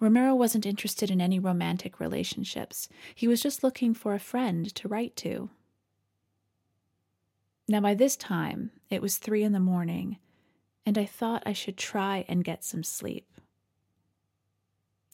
Ramiro 0.00 0.34
wasn't 0.34 0.66
interested 0.66 1.10
in 1.10 1.20
any 1.20 1.38
romantic 1.38 1.98
relationships. 1.98 2.88
He 3.14 3.28
was 3.28 3.42
just 3.42 3.64
looking 3.64 3.94
for 3.94 4.14
a 4.14 4.20
friend 4.20 4.72
to 4.76 4.88
write 4.88 5.16
to. 5.16 5.50
Now, 7.66 7.80
by 7.80 7.94
this 7.94 8.16
time, 8.16 8.70
it 8.90 9.02
was 9.02 9.18
three 9.18 9.42
in 9.42 9.52
the 9.52 9.60
morning, 9.60 10.18
and 10.86 10.98
I 10.98 11.04
thought 11.04 11.42
I 11.46 11.52
should 11.52 11.76
try 11.76 12.24
and 12.28 12.44
get 12.44 12.62
some 12.62 12.84
sleep. 12.84 13.26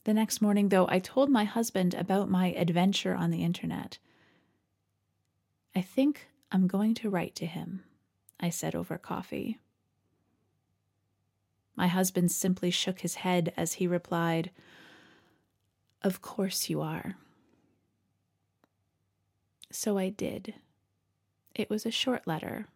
The 0.05 0.15
next 0.15 0.43
morning, 0.43 0.69
though, 0.69 0.89
I 0.89 0.99
told 0.99 1.31
my 1.31 1.45
husband 1.45 1.95
about 1.95 2.31
my 2.31 2.49
adventure 2.49 3.15
on 3.15 3.31
the 3.31 3.45
internet. 3.45 3.99
I 5.75 5.83
think 5.83 6.27
I'm 6.51 6.67
going 6.67 6.95
to 6.95 7.11
write 7.11 7.37
to 7.37 7.47
him, 7.47 7.85
I 8.41 8.51
said 8.51 8.75
over 8.75 8.99
coffee. 8.99 9.59
My 11.81 11.87
husband 11.87 12.31
simply 12.31 12.71
shook 12.71 13.01
his 13.01 13.15
head 13.15 13.55
as 13.57 13.73
he 13.73 13.87
replied, 13.87 14.51
Of 16.03 16.21
course 16.21 16.69
you 16.69 16.83
are. 16.83 17.17
So 19.73 19.97
I 19.97 20.11
did. 20.11 20.57
It 21.55 21.71
was 21.71 21.87
a 21.87 21.91
short 21.91 22.27
letter, 22.27 22.67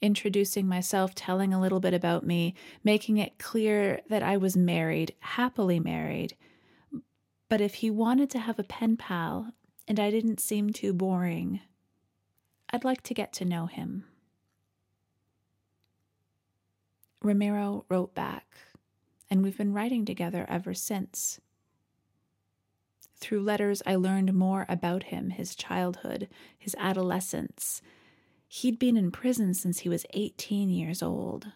introducing 0.00 0.68
myself, 0.68 1.12
telling 1.12 1.52
a 1.52 1.60
little 1.60 1.80
bit 1.80 1.92
about 1.92 2.24
me, 2.24 2.54
making 2.84 3.16
it 3.16 3.36
clear 3.36 4.00
that 4.08 4.22
I 4.22 4.36
was 4.36 4.56
married, 4.56 5.16
happily 5.18 5.80
married. 5.80 6.36
But 7.48 7.60
if 7.60 7.74
he 7.74 7.90
wanted 7.90 8.30
to 8.30 8.38
have 8.38 8.60
a 8.60 8.62
pen 8.62 8.96
pal 8.96 9.54
and 9.88 9.98
I 9.98 10.08
didn't 10.12 10.38
seem 10.38 10.70
too 10.70 10.92
boring, 10.92 11.58
I'd 12.70 12.84
like 12.84 13.02
to 13.02 13.14
get 13.14 13.32
to 13.32 13.44
know 13.44 13.66
him. 13.66 14.04
Ramiro 17.22 17.84
wrote 17.88 18.14
back, 18.14 18.46
and 19.30 19.42
we've 19.42 19.56
been 19.56 19.72
writing 19.72 20.04
together 20.04 20.46
ever 20.48 20.74
since. 20.74 21.40
Through 23.16 23.42
letters, 23.42 23.82
I 23.86 23.94
learned 23.94 24.34
more 24.34 24.66
about 24.68 25.04
him, 25.04 25.30
his 25.30 25.54
childhood, 25.54 26.28
his 26.58 26.74
adolescence. 26.78 27.80
He'd 28.48 28.78
been 28.78 28.96
in 28.96 29.12
prison 29.12 29.54
since 29.54 29.80
he 29.80 29.88
was 29.88 30.04
18 30.12 30.68
years 30.68 31.02
old. 31.02 31.52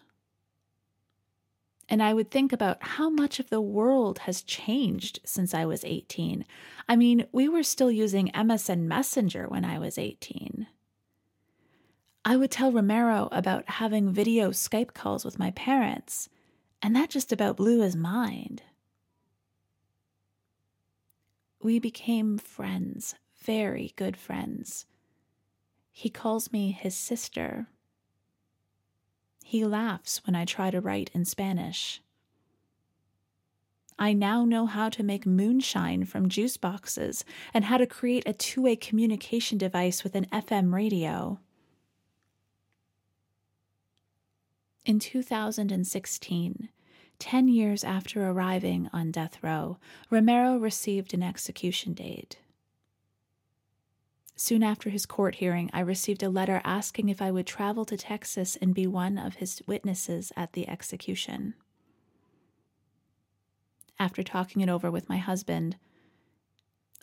And 1.89 2.01
I 2.01 2.13
would 2.13 2.31
think 2.31 2.51
about 2.51 2.81
how 2.81 3.09
much 3.09 3.39
of 3.39 3.49
the 3.49 3.61
world 3.61 4.19
has 4.19 4.41
changed 4.41 5.19
since 5.25 5.53
I 5.53 5.65
was 5.65 5.85
18. 5.85 6.45
I 6.87 6.95
mean, 6.95 7.25
we 7.31 7.47
were 7.47 7.63
still 7.63 7.91
using 7.91 8.29
MSN 8.29 8.81
Messenger 8.81 9.47
when 9.47 9.63
I 9.63 9.79
was 9.79 9.97
18. 9.97 10.67
I 12.29 12.35
would 12.35 12.51
tell 12.51 12.73
Ramiro 12.73 13.29
about 13.31 13.69
having 13.69 14.11
video 14.11 14.49
Skype 14.49 14.93
calls 14.93 15.23
with 15.23 15.39
my 15.39 15.51
parents, 15.51 16.27
and 16.81 16.93
that 16.93 17.09
just 17.09 17.31
about 17.31 17.55
blew 17.55 17.79
his 17.79 17.95
mind. 17.95 18.63
We 21.61 21.79
became 21.79 22.37
friends, 22.37 23.15
very 23.45 23.93
good 23.95 24.17
friends. 24.17 24.85
He 25.89 26.09
calls 26.09 26.51
me 26.51 26.71
his 26.73 26.97
sister. 26.97 27.67
He 29.45 29.63
laughs 29.63 30.19
when 30.27 30.35
I 30.35 30.43
try 30.43 30.69
to 30.69 30.81
write 30.81 31.09
in 31.13 31.23
Spanish. 31.23 32.01
I 33.97 34.11
now 34.11 34.43
know 34.43 34.65
how 34.65 34.89
to 34.89 35.01
make 35.01 35.25
moonshine 35.25 36.03
from 36.03 36.27
juice 36.27 36.57
boxes 36.57 37.23
and 37.53 37.63
how 37.63 37.77
to 37.77 37.87
create 37.87 38.27
a 38.27 38.33
two 38.33 38.63
way 38.63 38.75
communication 38.75 39.57
device 39.57 40.03
with 40.03 40.13
an 40.13 40.25
FM 40.25 40.73
radio. 40.73 41.39
In 44.87 44.99
2016, 44.99 46.69
10 47.19 47.47
years 47.49 47.83
after 47.83 48.25
arriving 48.25 48.89
on 48.93 49.11
death 49.11 49.43
row, 49.43 49.79
Ramiro 50.09 50.55
received 50.55 51.13
an 51.13 51.21
execution 51.21 51.91
date. 51.91 52.39
Soon 54.37 54.63
after 54.63 54.89
his 54.89 55.05
court 55.05 55.35
hearing, 55.35 55.69
I 55.73 55.81
received 55.81 56.23
a 56.23 56.29
letter 56.29 56.61
asking 56.63 57.09
if 57.09 57.21
I 57.21 57.31
would 57.31 57.45
travel 57.45 57.83
to 57.83 57.97
Texas 57.97 58.55
and 58.55 58.73
be 58.73 58.87
one 58.87 59.17
of 59.17 59.35
his 59.35 59.61
witnesses 59.67 60.31
at 60.37 60.53
the 60.53 60.69
execution. 60.69 61.55
After 63.99 64.23
talking 64.23 64.61
it 64.61 64.69
over 64.69 64.89
with 64.89 65.09
my 65.09 65.17
husband, 65.17 65.75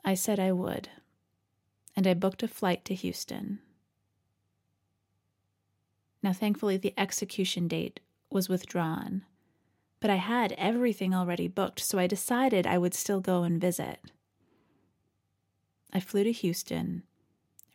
I 0.02 0.14
said 0.14 0.40
I 0.40 0.52
would, 0.52 0.88
and 1.94 2.06
I 2.06 2.14
booked 2.14 2.42
a 2.42 2.48
flight 2.48 2.86
to 2.86 2.94
Houston. 2.94 3.58
Now, 6.24 6.32
thankfully, 6.32 6.78
the 6.78 6.94
execution 6.96 7.68
date 7.68 8.00
was 8.30 8.48
withdrawn, 8.48 9.26
but 10.00 10.08
I 10.08 10.16
had 10.16 10.52
everything 10.52 11.12
already 11.12 11.48
booked, 11.48 11.80
so 11.80 11.98
I 11.98 12.06
decided 12.06 12.66
I 12.66 12.78
would 12.78 12.94
still 12.94 13.20
go 13.20 13.42
and 13.42 13.60
visit. 13.60 13.98
I 15.92 16.00
flew 16.00 16.24
to 16.24 16.32
Houston, 16.32 17.02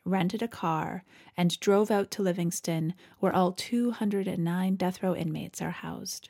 rented 0.04 0.42
a 0.42 0.48
car, 0.48 1.04
and 1.38 1.60
drove 1.60 1.92
out 1.92 2.10
to 2.10 2.24
Livingston, 2.24 2.96
where 3.20 3.36
all 3.36 3.52
209 3.52 4.76
death 4.78 5.04
row 5.04 5.16
inmates 5.16 5.62
are 5.62 5.70
housed. 5.70 6.30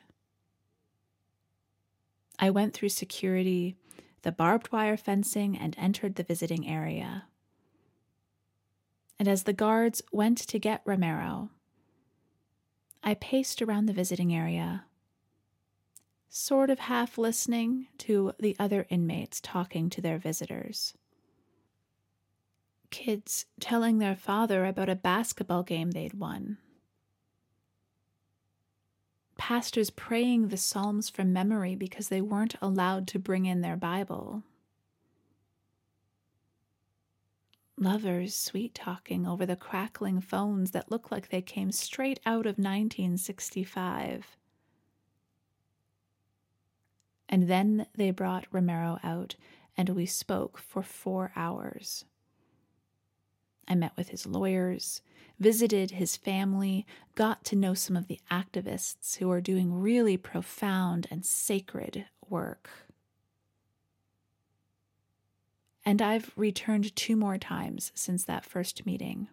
I 2.38 2.50
went 2.50 2.74
through 2.74 2.90
security, 2.90 3.76
the 4.20 4.32
barbed 4.32 4.70
wire 4.70 4.98
fencing, 4.98 5.56
and 5.56 5.74
entered 5.78 6.16
the 6.16 6.22
visiting 6.22 6.68
area. 6.68 7.24
And 9.18 9.26
as 9.26 9.44
the 9.44 9.54
guards 9.54 10.02
went 10.12 10.36
to 10.36 10.58
get 10.58 10.82
Ramiro, 10.84 11.48
I 13.02 13.14
paced 13.14 13.62
around 13.62 13.86
the 13.86 13.92
visiting 13.92 14.34
area, 14.34 14.84
sort 16.28 16.70
of 16.70 16.80
half 16.80 17.16
listening 17.16 17.88
to 17.98 18.32
the 18.38 18.54
other 18.58 18.86
inmates 18.90 19.40
talking 19.40 19.88
to 19.90 20.00
their 20.00 20.18
visitors. 20.18 20.94
Kids 22.90 23.46
telling 23.58 23.98
their 23.98 24.16
father 24.16 24.64
about 24.64 24.88
a 24.88 24.96
basketball 24.96 25.62
game 25.62 25.92
they'd 25.92 26.14
won. 26.14 26.58
Pastors 29.38 29.88
praying 29.90 30.48
the 30.48 30.56
Psalms 30.56 31.08
from 31.08 31.32
memory 31.32 31.74
because 31.74 32.08
they 32.08 32.20
weren't 32.20 32.56
allowed 32.60 33.06
to 33.08 33.18
bring 33.18 33.46
in 33.46 33.62
their 33.62 33.76
Bible. 33.76 34.42
Lovers 37.82 38.34
sweet 38.34 38.74
talking 38.74 39.26
over 39.26 39.46
the 39.46 39.56
crackling 39.56 40.20
phones 40.20 40.72
that 40.72 40.90
look 40.90 41.10
like 41.10 41.30
they 41.30 41.40
came 41.40 41.72
straight 41.72 42.20
out 42.26 42.44
of 42.44 42.58
1965. 42.58 44.36
And 47.26 47.48
then 47.48 47.86
they 47.96 48.10
brought 48.10 48.52
Ramiro 48.52 48.98
out, 49.02 49.36
and 49.78 49.88
we 49.90 50.04
spoke 50.04 50.58
for 50.58 50.82
four 50.82 51.32
hours. 51.34 52.04
I 53.66 53.74
met 53.76 53.96
with 53.96 54.10
his 54.10 54.26
lawyers, 54.26 55.00
visited 55.38 55.92
his 55.92 56.18
family, 56.18 56.84
got 57.14 57.46
to 57.46 57.56
know 57.56 57.72
some 57.72 57.96
of 57.96 58.08
the 58.08 58.20
activists 58.30 59.16
who 59.16 59.30
are 59.30 59.40
doing 59.40 59.80
really 59.80 60.18
profound 60.18 61.06
and 61.10 61.24
sacred 61.24 62.04
work 62.28 62.89
and 65.84 66.02
I've 66.02 66.32
returned 66.36 66.94
two 66.94 67.16
more 67.16 67.38
times 67.38 67.92
since 67.94 68.24
that 68.24 68.44
first 68.44 68.84
meeting. 68.84 69.28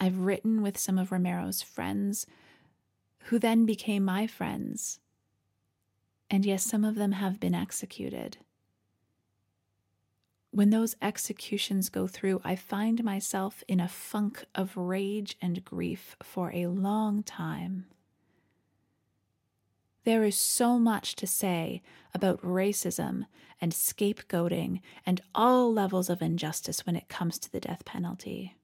I've 0.00 0.18
written 0.18 0.62
with 0.62 0.78
some 0.78 0.98
of 0.98 1.10
Ramiro's 1.10 1.62
friends, 1.62 2.26
who 3.24 3.38
then 3.38 3.64
became 3.64 4.04
my 4.04 4.26
friends. 4.26 5.00
And 6.30 6.44
yes, 6.44 6.64
some 6.64 6.84
of 6.84 6.94
them 6.94 7.12
have 7.12 7.40
been 7.40 7.54
executed. 7.54 8.38
When 10.50 10.70
those 10.70 10.94
executions 11.02 11.88
go 11.88 12.06
through, 12.06 12.40
I 12.44 12.54
find 12.54 13.02
myself 13.02 13.64
in 13.66 13.80
a 13.80 13.88
funk 13.88 14.44
of 14.54 14.76
rage 14.76 15.36
and 15.42 15.64
grief 15.64 16.16
for 16.22 16.52
a 16.52 16.68
long 16.68 17.22
time. 17.24 17.86
There 20.04 20.24
is 20.24 20.36
so 20.36 20.78
much 20.78 21.16
to 21.16 21.26
say 21.26 21.82
about 22.12 22.42
racism 22.42 23.24
and 23.60 23.72
scapegoating 23.72 24.80
and 25.06 25.22
all 25.34 25.72
levels 25.72 26.10
of 26.10 26.20
injustice 26.20 26.84
when 26.84 26.96
it 26.96 27.08
comes 27.08 27.38
to 27.38 27.50
the 27.50 27.60
death 27.60 27.84
penalty. 27.84 28.54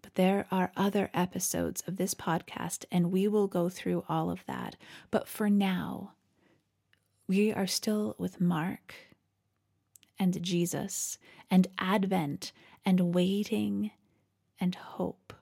But 0.00 0.14
there 0.14 0.46
are 0.50 0.72
other 0.76 1.10
episodes 1.12 1.82
of 1.86 1.96
this 1.96 2.14
podcast, 2.14 2.84
and 2.90 3.12
we 3.12 3.26
will 3.26 3.48
go 3.48 3.68
through 3.68 4.04
all 4.08 4.30
of 4.30 4.44
that. 4.46 4.76
But 5.10 5.28
for 5.28 5.50
now, 5.50 6.12
we 7.26 7.52
are 7.52 7.66
still 7.66 8.14
with 8.18 8.40
Mark 8.40 8.94
and 10.18 10.40
Jesus 10.42 11.18
and 11.50 11.66
Advent 11.78 12.52
and 12.84 13.14
waiting 13.14 13.90
and 14.60 14.74
hope. 14.74 15.32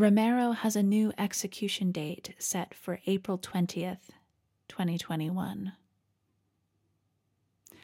Ramiro 0.00 0.52
has 0.52 0.76
a 0.76 0.82
new 0.82 1.12
execution 1.18 1.92
date 1.92 2.34
set 2.38 2.72
for 2.72 3.00
April 3.06 3.36
20th, 3.36 4.08
2021. 4.66 5.72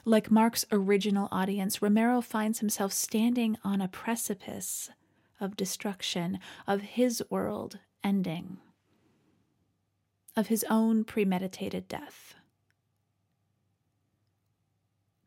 Like 0.07 0.31
Mark's 0.31 0.65
original 0.73 1.29
audience, 1.31 1.83
Ramiro 1.83 2.23
finds 2.23 2.61
himself 2.61 2.95
standing 2.95 3.59
on 3.63 3.83
a 3.83 3.89
precipice 3.89 4.89
of 5.39 5.59
destruction, 5.59 6.39
of 6.67 6.81
his 6.81 7.23
world 7.29 7.81
ending, 8.03 8.61
of 10.35 10.47
his 10.47 10.65
own 10.71 11.05
premeditated 11.05 11.87
death. 11.87 12.35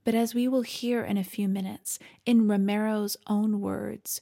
But 0.03 0.15
as 0.15 0.33
we 0.33 0.47
will 0.47 0.63
hear 0.63 1.03
in 1.03 1.17
a 1.17 1.23
few 1.23 1.47
minutes, 1.47 1.99
in 2.25 2.47
Ramiro's 2.47 3.15
own 3.27 3.61
words, 3.61 4.21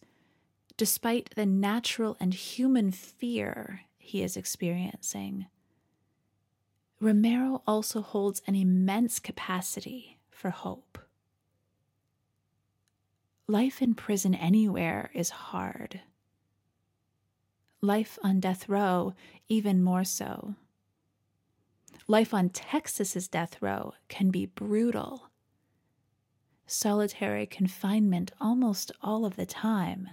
despite 0.78 1.32
the 1.36 1.46
natural 1.46 2.16
and 2.20 2.34
human 2.34 2.92
fear 2.92 3.82
he 3.98 4.24
is 4.24 4.38
experiencing, 4.38 5.48
Ramiro 7.00 7.62
also 7.68 8.02
holds 8.02 8.42
an 8.48 8.56
immense 8.56 9.20
capacity 9.20 10.20
for 10.30 10.50
hope. 10.50 10.98
Life 13.48 13.82
in 13.82 13.96
prison 13.96 14.34
anywhere 14.36 15.12
is 15.14 15.30
hard. 15.30 16.02
Life 17.82 18.18
on 18.24 18.40
death 18.40 18.68
row, 18.68 19.14
even 19.48 19.84
more 19.84 20.04
so. 20.04 20.56
Life 22.08 22.34
on 22.34 22.50
Texas's 22.50 23.28
death 23.28 23.62
row 23.62 23.94
can 24.08 24.32
be 24.32 24.46
brutal. 24.46 25.30
Solitary 26.66 27.46
confinement 27.46 28.32
almost 28.42 28.92
all 29.02 29.26
of 29.26 29.36
the 29.36 29.46
time. 29.46 30.10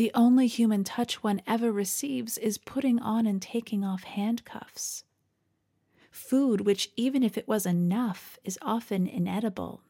The 0.00 0.10
only 0.14 0.46
human 0.46 0.82
touch 0.82 1.22
one 1.22 1.42
ever 1.46 1.70
receives 1.70 2.38
is 2.38 2.56
putting 2.56 3.00
on 3.00 3.26
and 3.26 3.42
taking 3.42 3.84
off 3.84 4.04
handcuffs. 4.04 5.04
Food, 6.10 6.62
which, 6.62 6.90
even 6.96 7.22
if 7.22 7.36
it 7.36 7.46
was 7.46 7.66
enough, 7.66 8.38
is 8.42 8.58
often 8.62 9.06
inedible. 9.06 9.82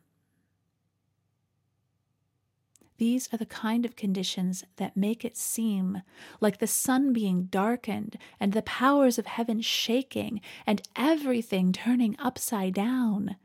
These 2.99 3.33
are 3.33 3.37
the 3.37 3.47
kind 3.47 3.85
of 3.85 3.95
conditions 3.95 4.65
that 4.79 4.97
make 4.97 5.25
it 5.25 5.37
seem 5.37 6.03
like 6.41 6.59
the 6.59 6.67
sun 6.67 7.13
being 7.13 7.45
darkened 7.45 8.19
and 8.41 8.53
the 8.53 8.63
powers 8.63 9.17
of 9.17 9.27
heaven 9.27 9.61
shaking 9.61 10.41
and 10.67 10.83
everything 10.97 11.73
turning 11.73 12.17
upside 12.19 12.75
down 12.75 13.37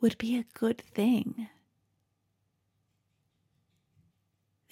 would 0.00 0.16
be 0.16 0.34
a 0.34 0.46
good 0.54 0.80
thing. 0.80 1.50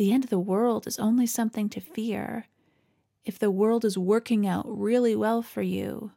The 0.00 0.12
end 0.12 0.24
of 0.24 0.30
the 0.30 0.38
world 0.38 0.86
is 0.86 0.98
only 0.98 1.26
something 1.26 1.68
to 1.68 1.78
fear 1.78 2.46
if 3.26 3.38
the 3.38 3.50
world 3.50 3.84
is 3.84 3.98
working 3.98 4.46
out 4.46 4.64
really 4.66 5.14
well 5.14 5.42
for 5.42 5.60
you. 5.60 6.12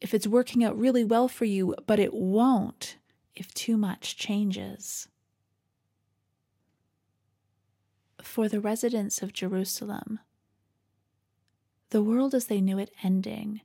If 0.00 0.12
it's 0.12 0.26
working 0.26 0.64
out 0.64 0.76
really 0.76 1.04
well 1.04 1.28
for 1.28 1.44
you, 1.44 1.76
but 1.86 2.00
it 2.00 2.12
won't 2.12 2.96
if 3.36 3.54
too 3.54 3.76
much 3.76 4.16
changes. 4.16 5.06
For 8.20 8.48
the 8.48 8.60
residents 8.60 9.22
of 9.22 9.32
Jerusalem, 9.32 10.18
the 11.90 12.02
world 12.02 12.34
as 12.34 12.46
they 12.46 12.60
knew 12.60 12.80
it 12.80 12.90
ending, 13.04 13.60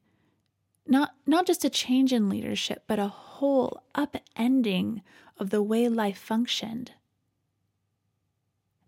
not, 0.85 1.15
not 1.25 1.47
just 1.47 1.65
a 1.65 1.69
change 1.71 2.13
in 2.13 2.29
leadership, 2.29 2.83
but 2.85 2.99
a 2.99 3.07
whole 3.07 3.81
upending 3.95 5.01
of 5.39 5.49
the 5.49 5.63
way 5.63 5.89
life 5.89 6.19
functioned 6.19 6.91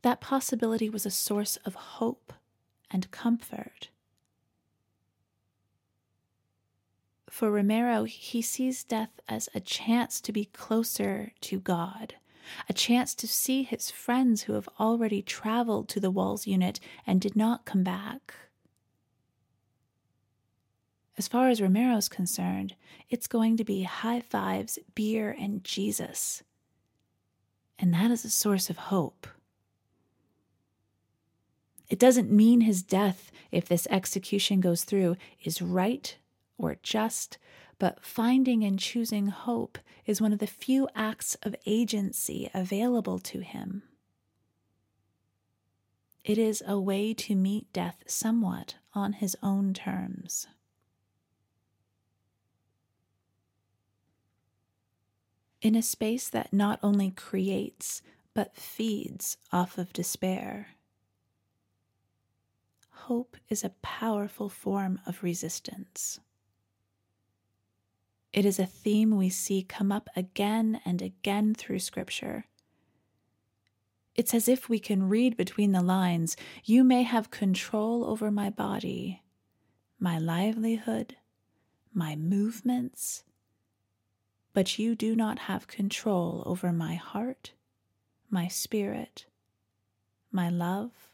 that 0.06 0.22
possibility 0.22 0.88
was 0.88 1.04
a 1.08 1.10
source 1.10 1.58
of 1.66 1.74
hope 1.74 2.32
and 2.92 3.10
comfort. 3.10 3.90
For 7.28 7.50
Ramiro, 7.50 8.04
he 8.04 8.40
sees 8.44 8.84
death 8.84 9.20
as 9.28 9.50
a 9.56 9.60
chance 9.60 10.22
to 10.22 10.32
be 10.32 10.46
closer 10.46 11.32
to 11.42 11.60
God, 11.60 12.14
a 12.70 12.74
chance 12.74 13.16
to 13.16 13.28
see 13.28 13.64
his 13.64 13.90
friends 13.90 14.44
who 14.44 14.54
have 14.54 14.70
already 14.80 15.24
traveled 15.24 15.90
to 15.90 16.00
the 16.00 16.12
Walls 16.12 16.46
unit 16.46 16.80
and 17.08 17.20
did 17.20 17.36
not 17.36 17.66
come 17.66 17.84
back. 17.84 18.36
As 21.18 21.28
far 21.28 21.50
as 21.50 21.60
Ramiro's 21.60 22.10
concerned, 22.10 22.76
it's 23.10 23.26
going 23.26 23.58
to 23.58 23.64
be 23.64 23.82
high 23.82 24.20
fives, 24.20 24.78
beer, 24.94 25.36
and 25.40 25.64
Jesus. 25.64 26.44
And 27.80 27.92
that 27.96 28.12
is 28.12 28.24
a 28.24 28.30
source 28.30 28.70
of 28.70 28.78
hope. 28.78 29.26
It 31.90 32.00
doesn't 32.00 32.32
mean 32.32 32.62
his 32.62 32.82
death, 32.82 33.32
if 33.52 33.68
this 33.68 33.88
execution 33.90 34.60
goes 34.60 34.84
through, 34.84 35.18
is 35.44 35.62
right 35.62 36.18
or 36.58 36.78
just, 36.82 37.38
but 37.78 38.04
finding 38.04 38.64
and 38.64 38.80
choosing 38.80 39.28
hope 39.28 39.78
is 40.06 40.22
one 40.22 40.34
of 40.34 40.40
the 40.40 40.48
few 40.48 40.88
acts 40.96 41.36
of 41.44 41.56
agency 41.66 42.50
available 42.54 43.20
to 43.20 43.42
him. 43.42 43.84
It 46.24 46.40
is 46.40 46.64
a 46.66 46.80
way 46.80 47.14
to 47.14 47.36
meet 47.36 47.72
death 47.72 48.04
somewhat 48.08 48.76
on 48.94 49.14
his 49.14 49.38
own 49.44 49.74
terms. 49.74 50.48
In 55.62 55.76
a 55.76 55.84
space 55.84 56.30
that 56.30 56.52
not 56.52 56.80
only 56.82 57.12
creates, 57.12 58.02
but 58.34 58.56
feeds 58.56 59.38
off 59.52 59.78
of 59.78 59.94
despair 59.94 60.75
hope 63.06 63.38
is 63.50 63.64
a 63.64 63.76
powerful 63.84 64.50
form 64.50 65.00
of 65.06 65.22
resistance. 65.22 66.20
It 68.34 68.46
is 68.46 68.58
a 68.58 68.66
theme 68.66 69.16
we 69.16 69.30
see 69.30 69.62
come 69.62 69.92
up 69.92 70.10
again 70.16 70.82
and 70.86 71.04
again 71.04 71.54
through 71.54 71.80
Scripture. 71.80 72.46
It's 74.16 74.34
as 74.34 74.48
if 74.48 74.70
we 74.70 74.80
can 74.80 75.08
read 75.08 75.38
between 75.38 75.72
the 75.72 75.84
lines 75.84 76.36
You 76.64 76.84
may 76.84 77.04
have 77.04 77.30
control 77.30 78.06
over 78.06 78.32
my 78.32 78.50
body, 78.50 79.22
my 80.00 80.18
livelihood, 80.18 81.16
my 81.94 82.16
movements, 82.16 83.24
but 84.52 84.80
you 84.80 84.96
do 84.96 85.16
not 85.16 85.38
have 85.40 85.68
control 85.68 86.42
over 86.48 86.72
my 86.74 86.96
heart, 86.96 87.54
my 88.32 88.48
spirit, 88.48 89.28
my 90.32 90.50
love, 90.50 91.12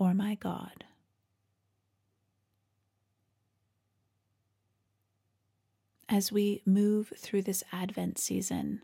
or 0.00 0.14
my 0.14 0.34
God. 0.34 0.84
As 6.08 6.32
we 6.32 6.62
move 6.64 7.12
through 7.16 7.42
this 7.42 7.62
Advent 7.70 8.18
season, 8.18 8.80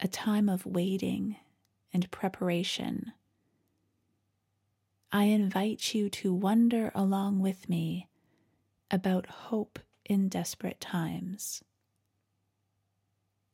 a 0.00 0.08
time 0.08 0.48
of 0.48 0.66
waiting 0.66 1.36
and 1.92 2.10
preparation, 2.10 3.12
I 5.12 5.24
invite 5.24 5.94
you 5.94 6.10
to 6.10 6.34
wonder 6.34 6.90
along 6.92 7.38
with 7.38 7.68
me 7.68 8.08
about 8.90 9.26
hope 9.26 9.78
in 10.04 10.28
desperate 10.28 10.80
times. 10.80 11.62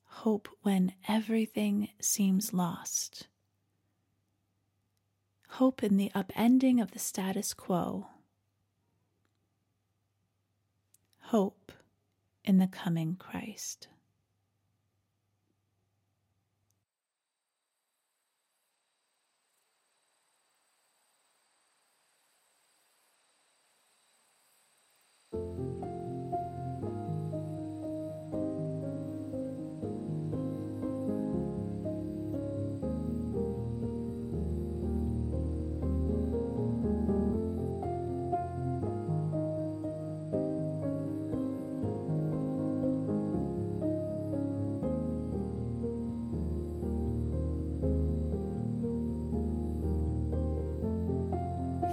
Hope 0.04 0.48
when 0.62 0.94
everything 1.06 1.90
seems 2.00 2.54
lost 2.54 3.26
hope 5.54 5.82
in 5.82 5.96
the 5.96 6.10
upending 6.14 6.80
of 6.80 6.92
the 6.92 6.98
status 6.98 7.54
quo, 7.54 8.06
hope 11.18 11.72
in 12.44 12.58
the 12.58 12.66
coming 12.66 13.16
Christ. 13.16 13.88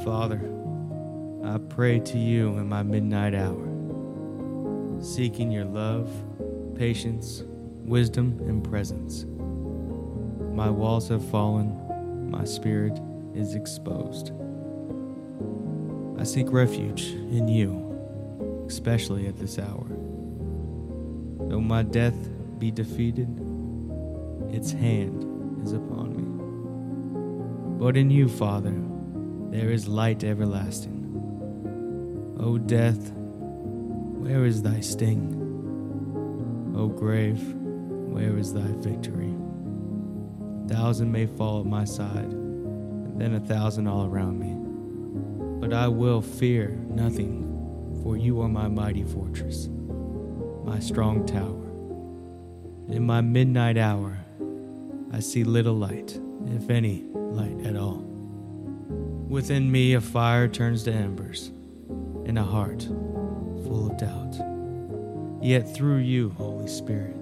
Father, 0.08 0.40
I 1.44 1.58
pray 1.58 2.00
to 2.00 2.18
you 2.18 2.58
in 2.60 2.70
my 2.70 2.82
midnight 2.82 3.36
hour, 3.36 3.68
seeking 5.02 5.52
your 5.52 5.66
love, 5.66 6.10
patience, 6.76 7.44
wisdom, 7.84 8.40
and 8.48 8.64
presence. 8.64 9.26
My 10.56 10.70
walls 10.70 11.10
have 11.10 11.30
fallen, 11.30 12.32
my 12.32 12.46
spirit 12.46 12.98
is 13.36 13.54
exposed. 13.54 14.32
I 16.18 16.24
seek 16.24 16.54
refuge 16.54 17.08
in 17.08 17.50
you, 17.50 18.64
especially 18.66 19.28
at 19.28 19.36
this 19.36 19.60
hour. 19.60 19.88
Though 21.50 21.60
my 21.60 21.84
death 21.84 22.16
be 22.60 22.72
defeated, 22.72 23.28
its 24.54 24.72
hand 24.72 25.66
is 25.66 25.74
upon 25.74 26.16
me. 26.16 27.78
But 27.78 27.98
in 27.98 28.10
you, 28.10 28.30
Father, 28.30 28.74
there 29.50 29.72
is 29.72 29.88
light 29.88 30.24
everlasting. 30.24 31.04
O 32.40 32.58
death, 32.58 33.12
where 33.14 34.46
is 34.46 34.62
thy 34.62 34.80
sting? 34.80 35.34
O 36.76 36.88
grave, 36.88 37.42
where 38.12 38.38
is 38.38 38.54
thy 38.54 38.68
victory? 38.78 39.34
A 40.66 40.68
thousand 40.68 41.12
may 41.12 41.26
fall 41.26 41.62
at 41.62 41.66
my 41.66 41.86
side, 41.86 42.26
and 42.26 43.20
then 43.20 43.36
a 43.36 43.40
thousand 43.40 43.88
all 43.88 44.06
around 44.06 44.38
me. 44.40 44.54
But 45.60 45.74
I 45.74 45.88
will 45.88 46.22
fear 46.22 46.70
nothing, 46.90 48.00
for 48.04 48.18
you 48.18 48.42
are 48.42 48.50
my 48.50 48.68
mighty 48.68 49.04
fortress, 49.04 49.70
my 50.64 50.80
strong 50.80 51.26
tower. 51.26 51.64
In 52.94 53.06
my 53.06 53.22
midnight 53.22 53.78
hour, 53.78 54.18
I 55.12 55.20
see 55.20 55.44
little 55.44 55.76
light, 55.76 56.20
if 56.46 56.70
any 56.70 57.06
light 57.14 57.66
at 57.66 57.76
all. 57.76 58.07
Within 59.30 59.70
me, 59.70 59.94
a 59.94 60.00
fire 60.00 60.48
turns 60.48 60.84
to 60.84 60.94
embers, 60.94 61.50
and 62.26 62.40
a 62.40 62.44
heart 62.44 62.84
full 62.84 63.92
of 63.92 63.98
doubt. 63.98 64.38
Yet 65.44 65.76
through 65.76 65.98
you, 65.98 66.30
Holy 66.30 66.70
Spirit, 66.70 67.18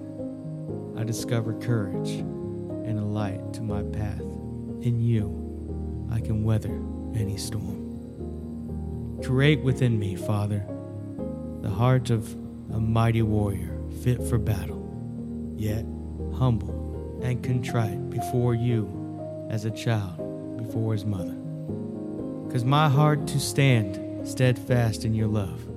I 0.96 1.02
discover 1.02 1.54
courage 1.54 2.10
and 2.10 3.00
a 3.00 3.04
light 3.04 3.52
to 3.54 3.62
my 3.62 3.82
path. 3.82 4.20
In 4.20 5.00
you, 5.00 6.08
I 6.12 6.20
can 6.20 6.44
weather 6.44 6.80
any 7.16 7.36
storm. 7.36 9.18
Create 9.24 9.64
within 9.64 9.98
me, 9.98 10.14
Father, 10.14 10.64
the 11.62 11.70
heart 11.70 12.10
of 12.10 12.32
a 12.72 12.78
mighty 12.78 13.22
warrior 13.22 13.76
fit 14.04 14.22
for 14.22 14.38
battle, 14.38 15.54
yet 15.56 15.84
humble 16.38 17.20
and 17.24 17.42
contrite 17.42 18.10
before 18.10 18.54
you 18.54 19.48
as 19.50 19.64
a 19.64 19.72
child 19.72 20.56
before 20.56 20.92
his 20.92 21.04
mother. 21.04 21.36
Cause 22.56 22.64
my 22.64 22.88
heart 22.88 23.26
to 23.26 23.38
stand 23.38 24.26
steadfast 24.26 25.04
in 25.04 25.12
your 25.12 25.26
love, 25.26 25.68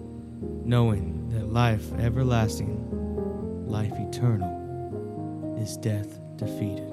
knowing 0.66 1.28
that 1.28 1.52
life 1.52 1.92
everlasting, 2.00 3.68
life 3.68 3.92
eternal, 3.98 5.58
is 5.62 5.76
death 5.76 6.22
defeated. 6.38 6.90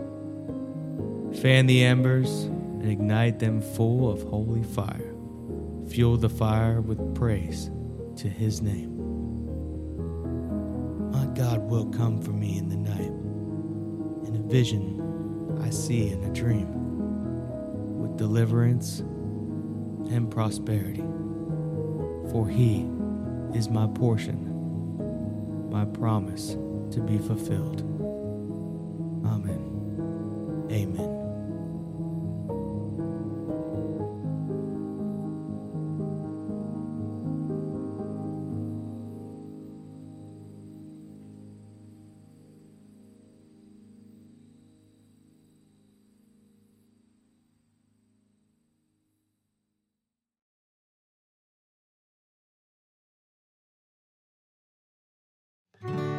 Fan 1.40 1.66
the 1.66 1.84
embers 1.84 2.28
and 2.46 2.90
ignite 2.90 3.38
them 3.38 3.60
full 3.60 4.10
of 4.10 4.24
holy 4.24 4.64
fire. 4.64 5.14
Fuel 5.90 6.16
the 6.16 6.30
fire 6.30 6.80
with 6.80 7.14
praise 7.14 7.70
to 8.16 8.28
his 8.28 8.60
name. 8.60 8.90
My 11.12 11.26
God 11.26 11.60
will 11.70 11.86
come 11.90 12.20
for 12.20 12.32
me 12.32 12.58
in 12.58 12.68
the 12.68 12.76
night. 12.76 13.12
In 14.26 14.34
a 14.34 14.48
vision 14.50 15.60
I 15.62 15.70
see 15.70 16.08
in 16.08 16.24
a 16.24 16.32
dream, 16.32 18.00
with 18.00 18.16
deliverance 18.16 19.04
and 20.10 20.30
prosperity. 20.30 21.04
For 22.30 22.48
he 22.48 22.88
is 23.54 23.68
my 23.68 23.86
portion, 23.86 25.68
my 25.70 25.84
promise 25.84 26.56
to 26.90 27.00
be 27.00 27.18
fulfilled. 27.18 27.95
Come, 55.86 56.15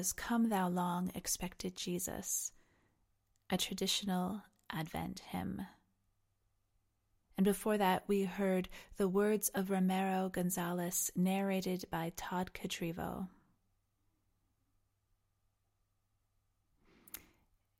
was 0.00 0.14
Come 0.14 0.48
Thou 0.48 0.66
Long 0.66 1.12
Expected 1.14 1.76
Jesus, 1.76 2.52
a 3.50 3.58
traditional 3.58 4.40
Advent 4.72 5.20
hymn. 5.28 5.66
And 7.36 7.44
before 7.44 7.76
that, 7.76 8.04
we 8.06 8.24
heard 8.24 8.70
the 8.96 9.08
words 9.08 9.50
of 9.50 9.68
Ramiro 9.68 10.30
Gonzales 10.30 11.10
narrated 11.14 11.84
by 11.90 12.12
Todd 12.16 12.52
Catrivo. 12.54 13.28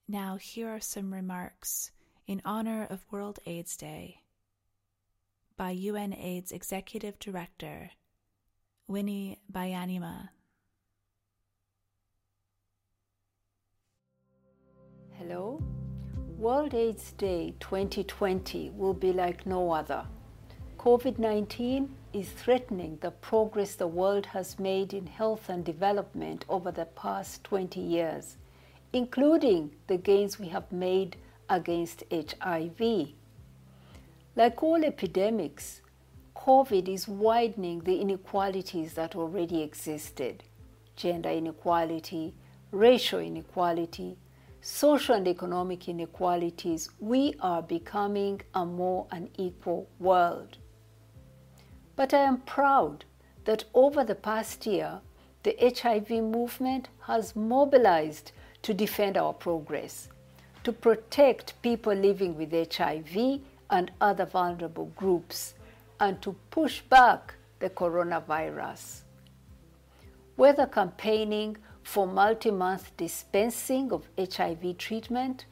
Now, 0.06 0.36
here 0.36 0.68
are 0.68 0.78
some 0.78 1.14
remarks 1.14 1.90
in 2.26 2.42
honor 2.44 2.86
of 2.90 3.10
World 3.10 3.38
AIDS 3.46 3.78
Day 3.78 4.20
by 5.56 5.74
UNAIDS 5.74 6.52
Executive 6.52 7.18
Director 7.18 7.92
Winnie 8.86 9.38
Byanyima. 9.50 10.28
Hello. 15.31 15.62
World 16.39 16.74
AIDS 16.74 17.12
Day 17.12 17.55
2020 17.61 18.70
will 18.70 18.95
be 18.95 19.12
like 19.12 19.47
no 19.47 19.70
other. 19.70 20.05
COVID 20.76 21.20
19 21.20 21.89
is 22.12 22.31
threatening 22.31 22.99
the 23.01 23.12
progress 23.12 23.76
the 23.76 23.87
world 23.87 24.26
has 24.26 24.59
made 24.59 24.93
in 24.93 25.07
health 25.07 25.49
and 25.49 25.64
development 25.64 26.45
over 26.49 26.72
the 26.72 26.87
past 26.87 27.45
20 27.45 27.78
years, 27.78 28.39
including 28.93 29.70
the 29.87 29.97
gains 29.97 30.41
we 30.41 30.49
have 30.49 30.72
made 30.72 31.16
against 31.49 32.03
HIV. 32.11 33.11
Like 34.35 34.61
all 34.64 34.85
epidemics, 34.85 35.81
COVID 36.35 36.89
is 36.89 37.07
widening 37.07 37.83
the 37.85 38.01
inequalities 38.01 38.95
that 38.95 39.14
already 39.14 39.62
existed 39.62 40.43
gender 40.97 41.31
inequality, 41.31 42.35
racial 42.72 43.20
inequality, 43.20 44.18
social 44.61 45.14
and 45.14 45.26
economic 45.26 45.88
inequalities, 45.88 46.90
we 47.00 47.34
are 47.40 47.62
becoming 47.62 48.40
a 48.54 48.64
more 48.64 49.06
unequal 49.11 49.88
world. 49.98 50.58
But 51.96 52.12
I 52.14 52.24
am 52.24 52.38
proud 52.38 53.04
that 53.44 53.64
over 53.74 54.04
the 54.04 54.14
past 54.14 54.66
year, 54.66 55.00
the 55.42 55.56
HIV 55.61 56.11
movement 56.11 56.88
has 57.00 57.34
mobilized 57.34 58.32
to 58.62 58.74
defend 58.74 59.16
our 59.16 59.32
progress, 59.32 60.08
to 60.64 60.72
protect 60.72 61.61
people 61.62 61.94
living 61.94 62.36
with 62.36 62.52
HIV 62.52 63.40
and 63.70 63.90
other 64.00 64.26
vulnerable 64.26 64.92
groups, 64.96 65.54
and 65.98 66.20
to 66.20 66.34
push 66.50 66.82
back 66.82 67.34
the 67.61 67.70
coronavirus. 67.70 69.02
Whether 70.36 70.66
campaigning 70.66 71.56
for 71.83 72.07
multi 72.07 72.51
month 72.51 72.97
dispensing 72.97 73.93
of 73.93 74.09
HIV 74.18 74.78
treatment, 74.78 75.47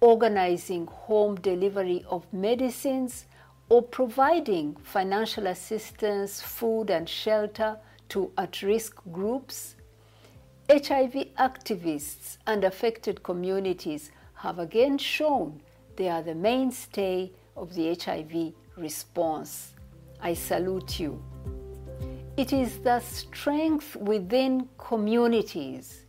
organizing 0.00 0.86
home 0.86 1.36
delivery 1.36 2.04
of 2.08 2.30
medicines, 2.32 3.26
or 3.68 3.82
providing 3.82 4.76
financial 4.82 5.46
assistance, 5.46 6.40
food, 6.40 6.90
and 6.90 7.08
shelter 7.08 7.78
to 8.10 8.30
at 8.36 8.62
risk 8.62 9.00
groups, 9.12 9.76
HIV 10.70 11.12
activists 11.38 12.38
and 12.46 12.64
affected 12.64 13.22
communities 13.22 14.10
have 14.34 14.58
again 14.58 14.98
shown 14.98 15.60
they 15.96 16.08
are 16.08 16.22
the 16.22 16.34
mainstay 16.34 17.30
of 17.56 17.74
the 17.74 17.94
HIV 17.94 18.52
response. 18.76 19.74
I 20.20 20.34
salute 20.34 21.00
you. 21.00 21.22
It 22.36 22.52
is 22.52 22.78
the 22.80 22.98
strength 22.98 23.94
within 23.94 24.68
communities, 24.76 26.04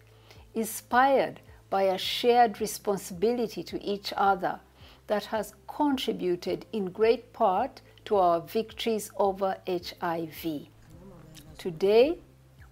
inspired 0.55 1.39
by 1.69 1.83
a 1.83 1.99
shared 1.99 2.59
responsibility 2.59 3.61
to 3.61 3.79
each 3.83 4.11
other, 4.17 4.59
that 5.05 5.25
has 5.25 5.53
contributed 5.67 6.65
in 6.73 6.85
great 6.85 7.31
part 7.31 7.81
to 8.05 8.15
our 8.15 8.41
victories 8.41 9.11
over 9.17 9.57
HIV. 9.67 10.67
Today, 11.59 12.17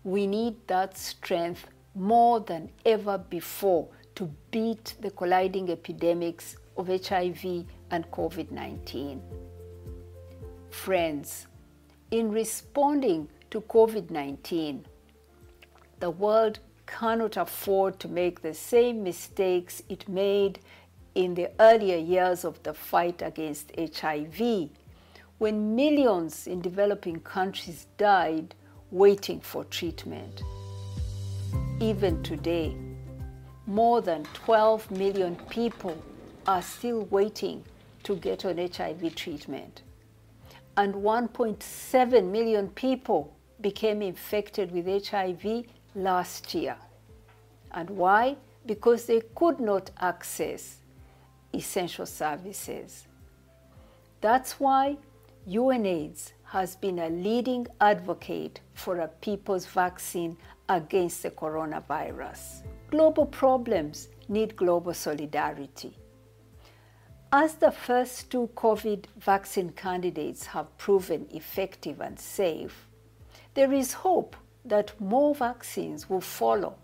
we 0.04 0.26
need 0.26 0.56
that 0.68 0.98
strength 0.98 1.68
more 1.94 2.40
than 2.40 2.72
ever 2.88 3.20
before 3.20 3.88
to 4.16 4.32
beat 4.50 4.96
the 5.00 5.12
colliding 5.12 5.70
epidemics 5.70 6.58
of 6.76 6.88
HIV 6.88 7.66
and 7.92 8.10
COVID 8.10 8.50
19. 8.50 9.22
Friends, 10.72 11.46
in 12.10 12.32
responding 12.32 13.28
to 13.54 13.62
COVID 13.62 14.10
19, 14.10 14.84
the 16.00 16.10
world 16.10 16.58
cannot 16.88 17.38
afford 17.38 18.00
to 18.00 18.08
make 18.08 18.42
the 18.42 18.52
same 18.56 19.04
mistakes 19.04 19.84
it 19.88 20.10
made 20.10 20.58
in 21.14 21.36
the 21.36 21.52
earlier 21.60 21.98
years 21.98 22.44
of 22.44 22.64
the 22.64 22.74
fight 22.74 23.22
against 23.22 23.72
HIV, 23.78 24.70
when 25.38 25.76
millions 25.76 26.48
in 26.48 26.62
developing 26.62 27.20
countries 27.20 27.86
died 27.96 28.56
waiting 28.90 29.40
for 29.40 29.64
treatment. 29.66 30.42
Even 31.80 32.24
today, 32.24 32.76
more 33.68 34.02
than 34.02 34.24
12 34.34 34.90
million 34.90 35.36
people 35.52 35.96
are 36.48 36.64
still 36.64 37.06
waiting 37.12 37.64
to 38.02 38.16
get 38.16 38.46
on 38.46 38.58
HIV 38.58 39.14
treatment. 39.14 39.84
And 40.76 40.96
1.7 40.96 42.32
million 42.32 42.70
people 42.70 43.32
became 43.62 44.02
infected 44.02 44.72
with 44.72 45.08
HIV 45.08 45.66
last 45.96 46.54
year. 46.54 46.76
And 47.72 47.90
why? 47.90 48.38
Because 48.66 49.06
they 49.06 49.22
could 49.36 49.60
not 49.60 49.92
access 50.00 50.78
essential 51.54 52.06
services. 52.06 53.08
That's 54.22 54.60
why 54.60 54.98
UNAIDS 55.48 56.34
has 56.46 56.76
been 56.76 57.00
a 57.00 57.10
leading 57.10 57.68
advocate 57.82 58.62
for 58.74 59.00
a 59.00 59.08
people's 59.08 59.66
vaccine 59.66 60.38
against 60.70 61.24
the 61.24 61.32
coronavirus. 61.32 62.64
Global 62.90 63.26
problems 63.26 64.10
need 64.30 64.56
global 64.56 64.94
solidarity. 64.94 65.98
As 67.32 67.56
the 67.56 67.72
first 67.72 68.30
two 68.30 68.50
COVID 68.56 69.06
vaccine 69.18 69.72
candidates 69.72 70.46
have 70.46 70.78
proven 70.78 71.28
effective 71.32 72.00
and 72.00 72.20
safe, 72.20 72.88
there 73.54 73.72
is 73.72 73.94
hope 73.94 74.36
that 74.66 75.00
more 75.00 75.36
vaccines 75.36 76.10
will 76.10 76.22
follow. 76.22 76.76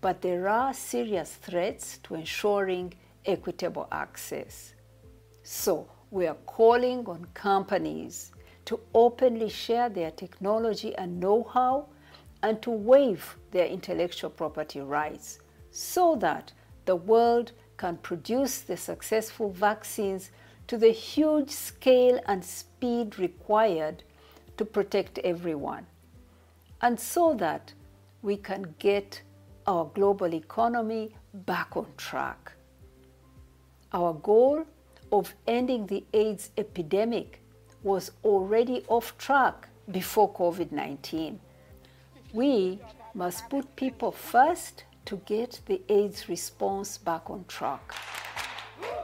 But 0.00 0.22
there 0.22 0.48
are 0.48 0.74
serious 0.74 1.34
threats 1.34 1.98
to 2.04 2.14
ensuring 2.14 2.94
equitable 3.24 3.88
access. 3.92 4.74
So, 5.42 5.88
we 6.10 6.26
are 6.26 6.36
calling 6.46 7.06
on 7.06 7.26
companies 7.34 8.32
to 8.64 8.80
openly 8.94 9.48
share 9.48 9.88
their 9.88 10.10
technology 10.10 10.94
and 10.96 11.18
know 11.18 11.44
how 11.44 11.88
and 12.42 12.60
to 12.62 12.70
waive 12.70 13.36
their 13.50 13.66
intellectual 13.66 14.30
property 14.30 14.80
rights 14.80 15.38
so 15.70 16.16
that 16.16 16.52
the 16.84 16.96
world 16.96 17.52
can 17.76 17.96
produce 17.98 18.60
the 18.60 18.76
successful 18.76 19.50
vaccines 19.50 20.30
to 20.66 20.76
the 20.76 20.90
huge 20.90 21.50
scale 21.50 22.20
and 22.26 22.44
speed 22.44 23.18
required 23.18 24.02
to 24.56 24.64
protect 24.64 25.18
everyone, 25.18 25.86
and 26.80 26.98
so 26.98 27.34
that 27.34 27.72
we 28.22 28.36
can 28.36 28.74
get 28.78 29.22
our 29.66 29.84
global 29.94 30.34
economy 30.34 31.14
back 31.32 31.76
on 31.76 31.86
track. 31.96 32.52
Our 33.92 34.14
goal 34.14 34.64
of 35.10 35.34
ending 35.46 35.86
the 35.86 36.04
AIDS 36.12 36.50
epidemic 36.56 37.40
was 37.82 38.12
already 38.24 38.84
off 38.88 39.16
track 39.18 39.68
before 39.90 40.32
COVID 40.32 40.72
19. 40.72 41.38
We 42.32 42.78
must 43.14 43.48
put 43.50 43.76
people 43.76 44.12
first 44.12 44.84
to 45.04 45.16
get 45.26 45.60
the 45.66 45.82
AIDS 45.88 46.28
response 46.28 46.96
back 46.96 47.28
on 47.28 47.44
track. 47.46 47.94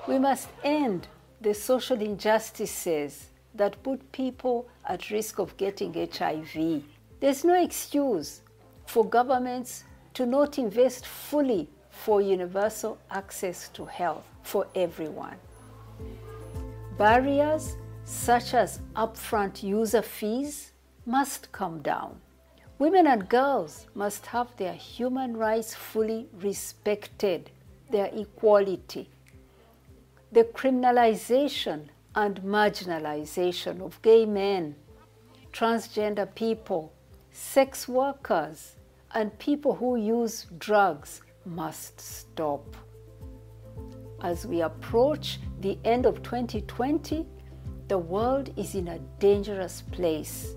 We 0.07 0.19
must 0.19 0.49
end 0.65 1.09
the 1.41 1.53
social 1.55 2.01
injustices 2.01 3.27
that 3.55 3.83
put 3.83 4.11
people 4.13 4.69
at 4.89 5.11
risk 5.11 5.39
of 5.39 5.57
getting 5.57 5.93
HIV. 5.93 6.83
There's 7.21 7.45
no 7.45 7.63
excuse 7.63 8.41
for 8.87 9.05
governments 9.05 9.85
to 10.15 10.27
not 10.27 10.59
invest 10.59 11.07
fully 11.07 11.69
for 11.91 12.21
universal 12.21 12.99
access 13.11 13.69
to 13.71 13.85
health 13.85 14.25
for 14.43 14.67
everyone. 14.75 15.37
Barriers 16.97 17.77
such 18.05 18.55
as 18.55 18.81
upfront 18.97 19.63
user 19.63 20.01
fees 20.03 20.73
must 21.05 21.53
come 21.53 21.81
down. 21.83 22.21
Women 22.79 23.07
and 23.07 23.29
girls 23.29 23.87
must 23.95 24.27
have 24.27 24.57
their 24.57 24.73
human 24.73 25.37
rights 25.37 25.75
fully 25.75 26.29
respected, 26.41 27.51
their 27.91 28.11
equality. 28.15 29.11
The 30.33 30.45
criminalization 30.45 31.89
and 32.15 32.41
marginalization 32.43 33.81
of 33.81 34.01
gay 34.03 34.25
men, 34.25 34.75
transgender 35.53 36.33
people, 36.35 36.93
sex 37.31 37.87
workers, 37.89 38.77
and 39.15 39.39
people 39.39 39.75
who 39.75 39.97
use 39.97 40.47
drugs 40.59 41.23
must 41.45 42.01
stop. 42.01 42.77
As 44.23 44.47
we 44.47 44.63
approach 44.63 45.39
the 45.61 45.79
end 45.85 46.07
of 46.07 46.23
2020, 46.23 47.27
the 47.89 47.99
world 47.99 48.53
is 48.57 48.75
in 48.75 48.89
a 48.89 48.99
dangerous 49.19 49.83
place, 49.93 50.55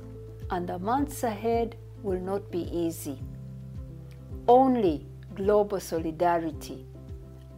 and 0.49 0.67
the 0.67 0.79
months 0.79 1.23
ahead 1.23 1.77
will 2.03 2.19
not 2.19 2.51
be 2.51 2.63
easy. 2.75 3.19
Only 4.47 5.05
global 5.35 5.79
solidarity 5.79 6.85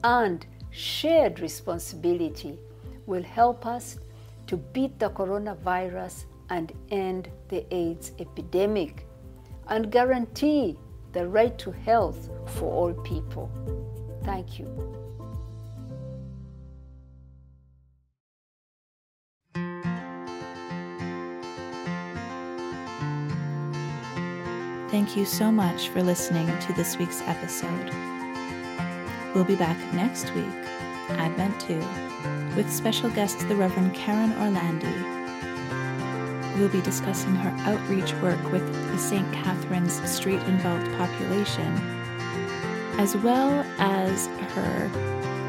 and 0.04 0.46
shared 0.70 1.40
responsibility 1.40 2.60
will 3.06 3.24
help 3.24 3.66
us 3.66 4.00
to 4.48 4.58
beat 4.58 5.00
the 5.00 5.10
coronavirus 5.10 6.26
and 6.50 6.72
end 6.92 7.30
the 7.50 7.66
AIDS 7.74 8.12
epidemic 8.20 9.08
and 9.68 9.92
guarantee 9.92 10.78
the 11.14 11.28
right 11.28 11.58
to 11.58 11.72
health 11.72 12.30
for 12.46 12.72
all 12.72 12.94
people. 13.04 13.50
Thank 14.24 14.60
you. 14.60 14.68
Thank 24.90 25.18
you 25.18 25.26
so 25.26 25.52
much 25.52 25.90
for 25.90 26.04
listening 26.04 26.48
to 26.60 26.74
this 26.74 26.98
week's 26.98 27.22
episode. 27.22 27.92
We'll 29.34 29.44
be 29.44 29.56
back 29.56 29.78
next 29.94 30.32
week, 30.36 30.73
Advent 31.10 31.60
2, 31.62 31.76
with 32.56 32.72
special 32.72 33.10
guest 33.10 33.40
the 33.48 33.56
Reverend 33.56 33.94
Karen 33.94 34.32
Orlandi. 34.34 35.24
We'll 36.58 36.70
be 36.70 36.82
discussing 36.82 37.36
her 37.36 37.50
outreach 37.70 38.14
work 38.22 38.52
with 38.52 38.66
the 38.92 38.98
St. 38.98 39.32
Catherine's 39.34 40.02
Street 40.10 40.42
involved 40.44 40.92
population, 40.98 41.76
as 43.00 43.18
well 43.18 43.66
as 43.80 44.28
her 44.54 44.90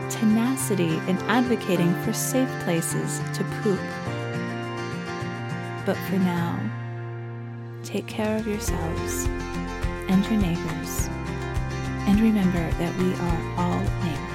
tenacity 0.09 0.97
in 1.09 1.19
advocating 1.29 1.95
for 2.03 2.13
safe 2.13 2.49
places 2.61 3.21
to 3.37 3.45
poop. 3.63 3.81
But 5.85 5.97
for 6.09 6.17
now, 6.17 6.59
take 7.83 8.07
care 8.07 8.37
of 8.39 8.47
yourselves 8.47 9.27
and 10.09 10.25
your 10.25 10.41
neighbors, 10.41 11.09
and 12.07 12.21
remember 12.21 12.71
that 12.79 12.97
we 12.97 13.13
are 13.15 13.59
all 13.59 13.81
neighbors. 14.05 14.34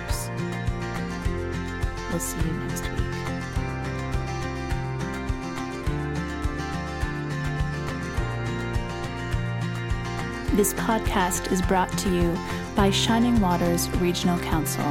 We'll 2.10 2.20
see 2.20 2.39
you 2.39 2.53
next 2.53 2.89
week. 2.89 2.99
This 10.53 10.74
podcast 10.74 11.51
is 11.51 11.62
brought 11.62 11.95
to 11.99 12.10
you 12.14 12.36
by 12.76 12.89
Shining 12.89 13.39
Waters 13.39 13.88
Regional 13.97 14.39
Council, 14.39 14.84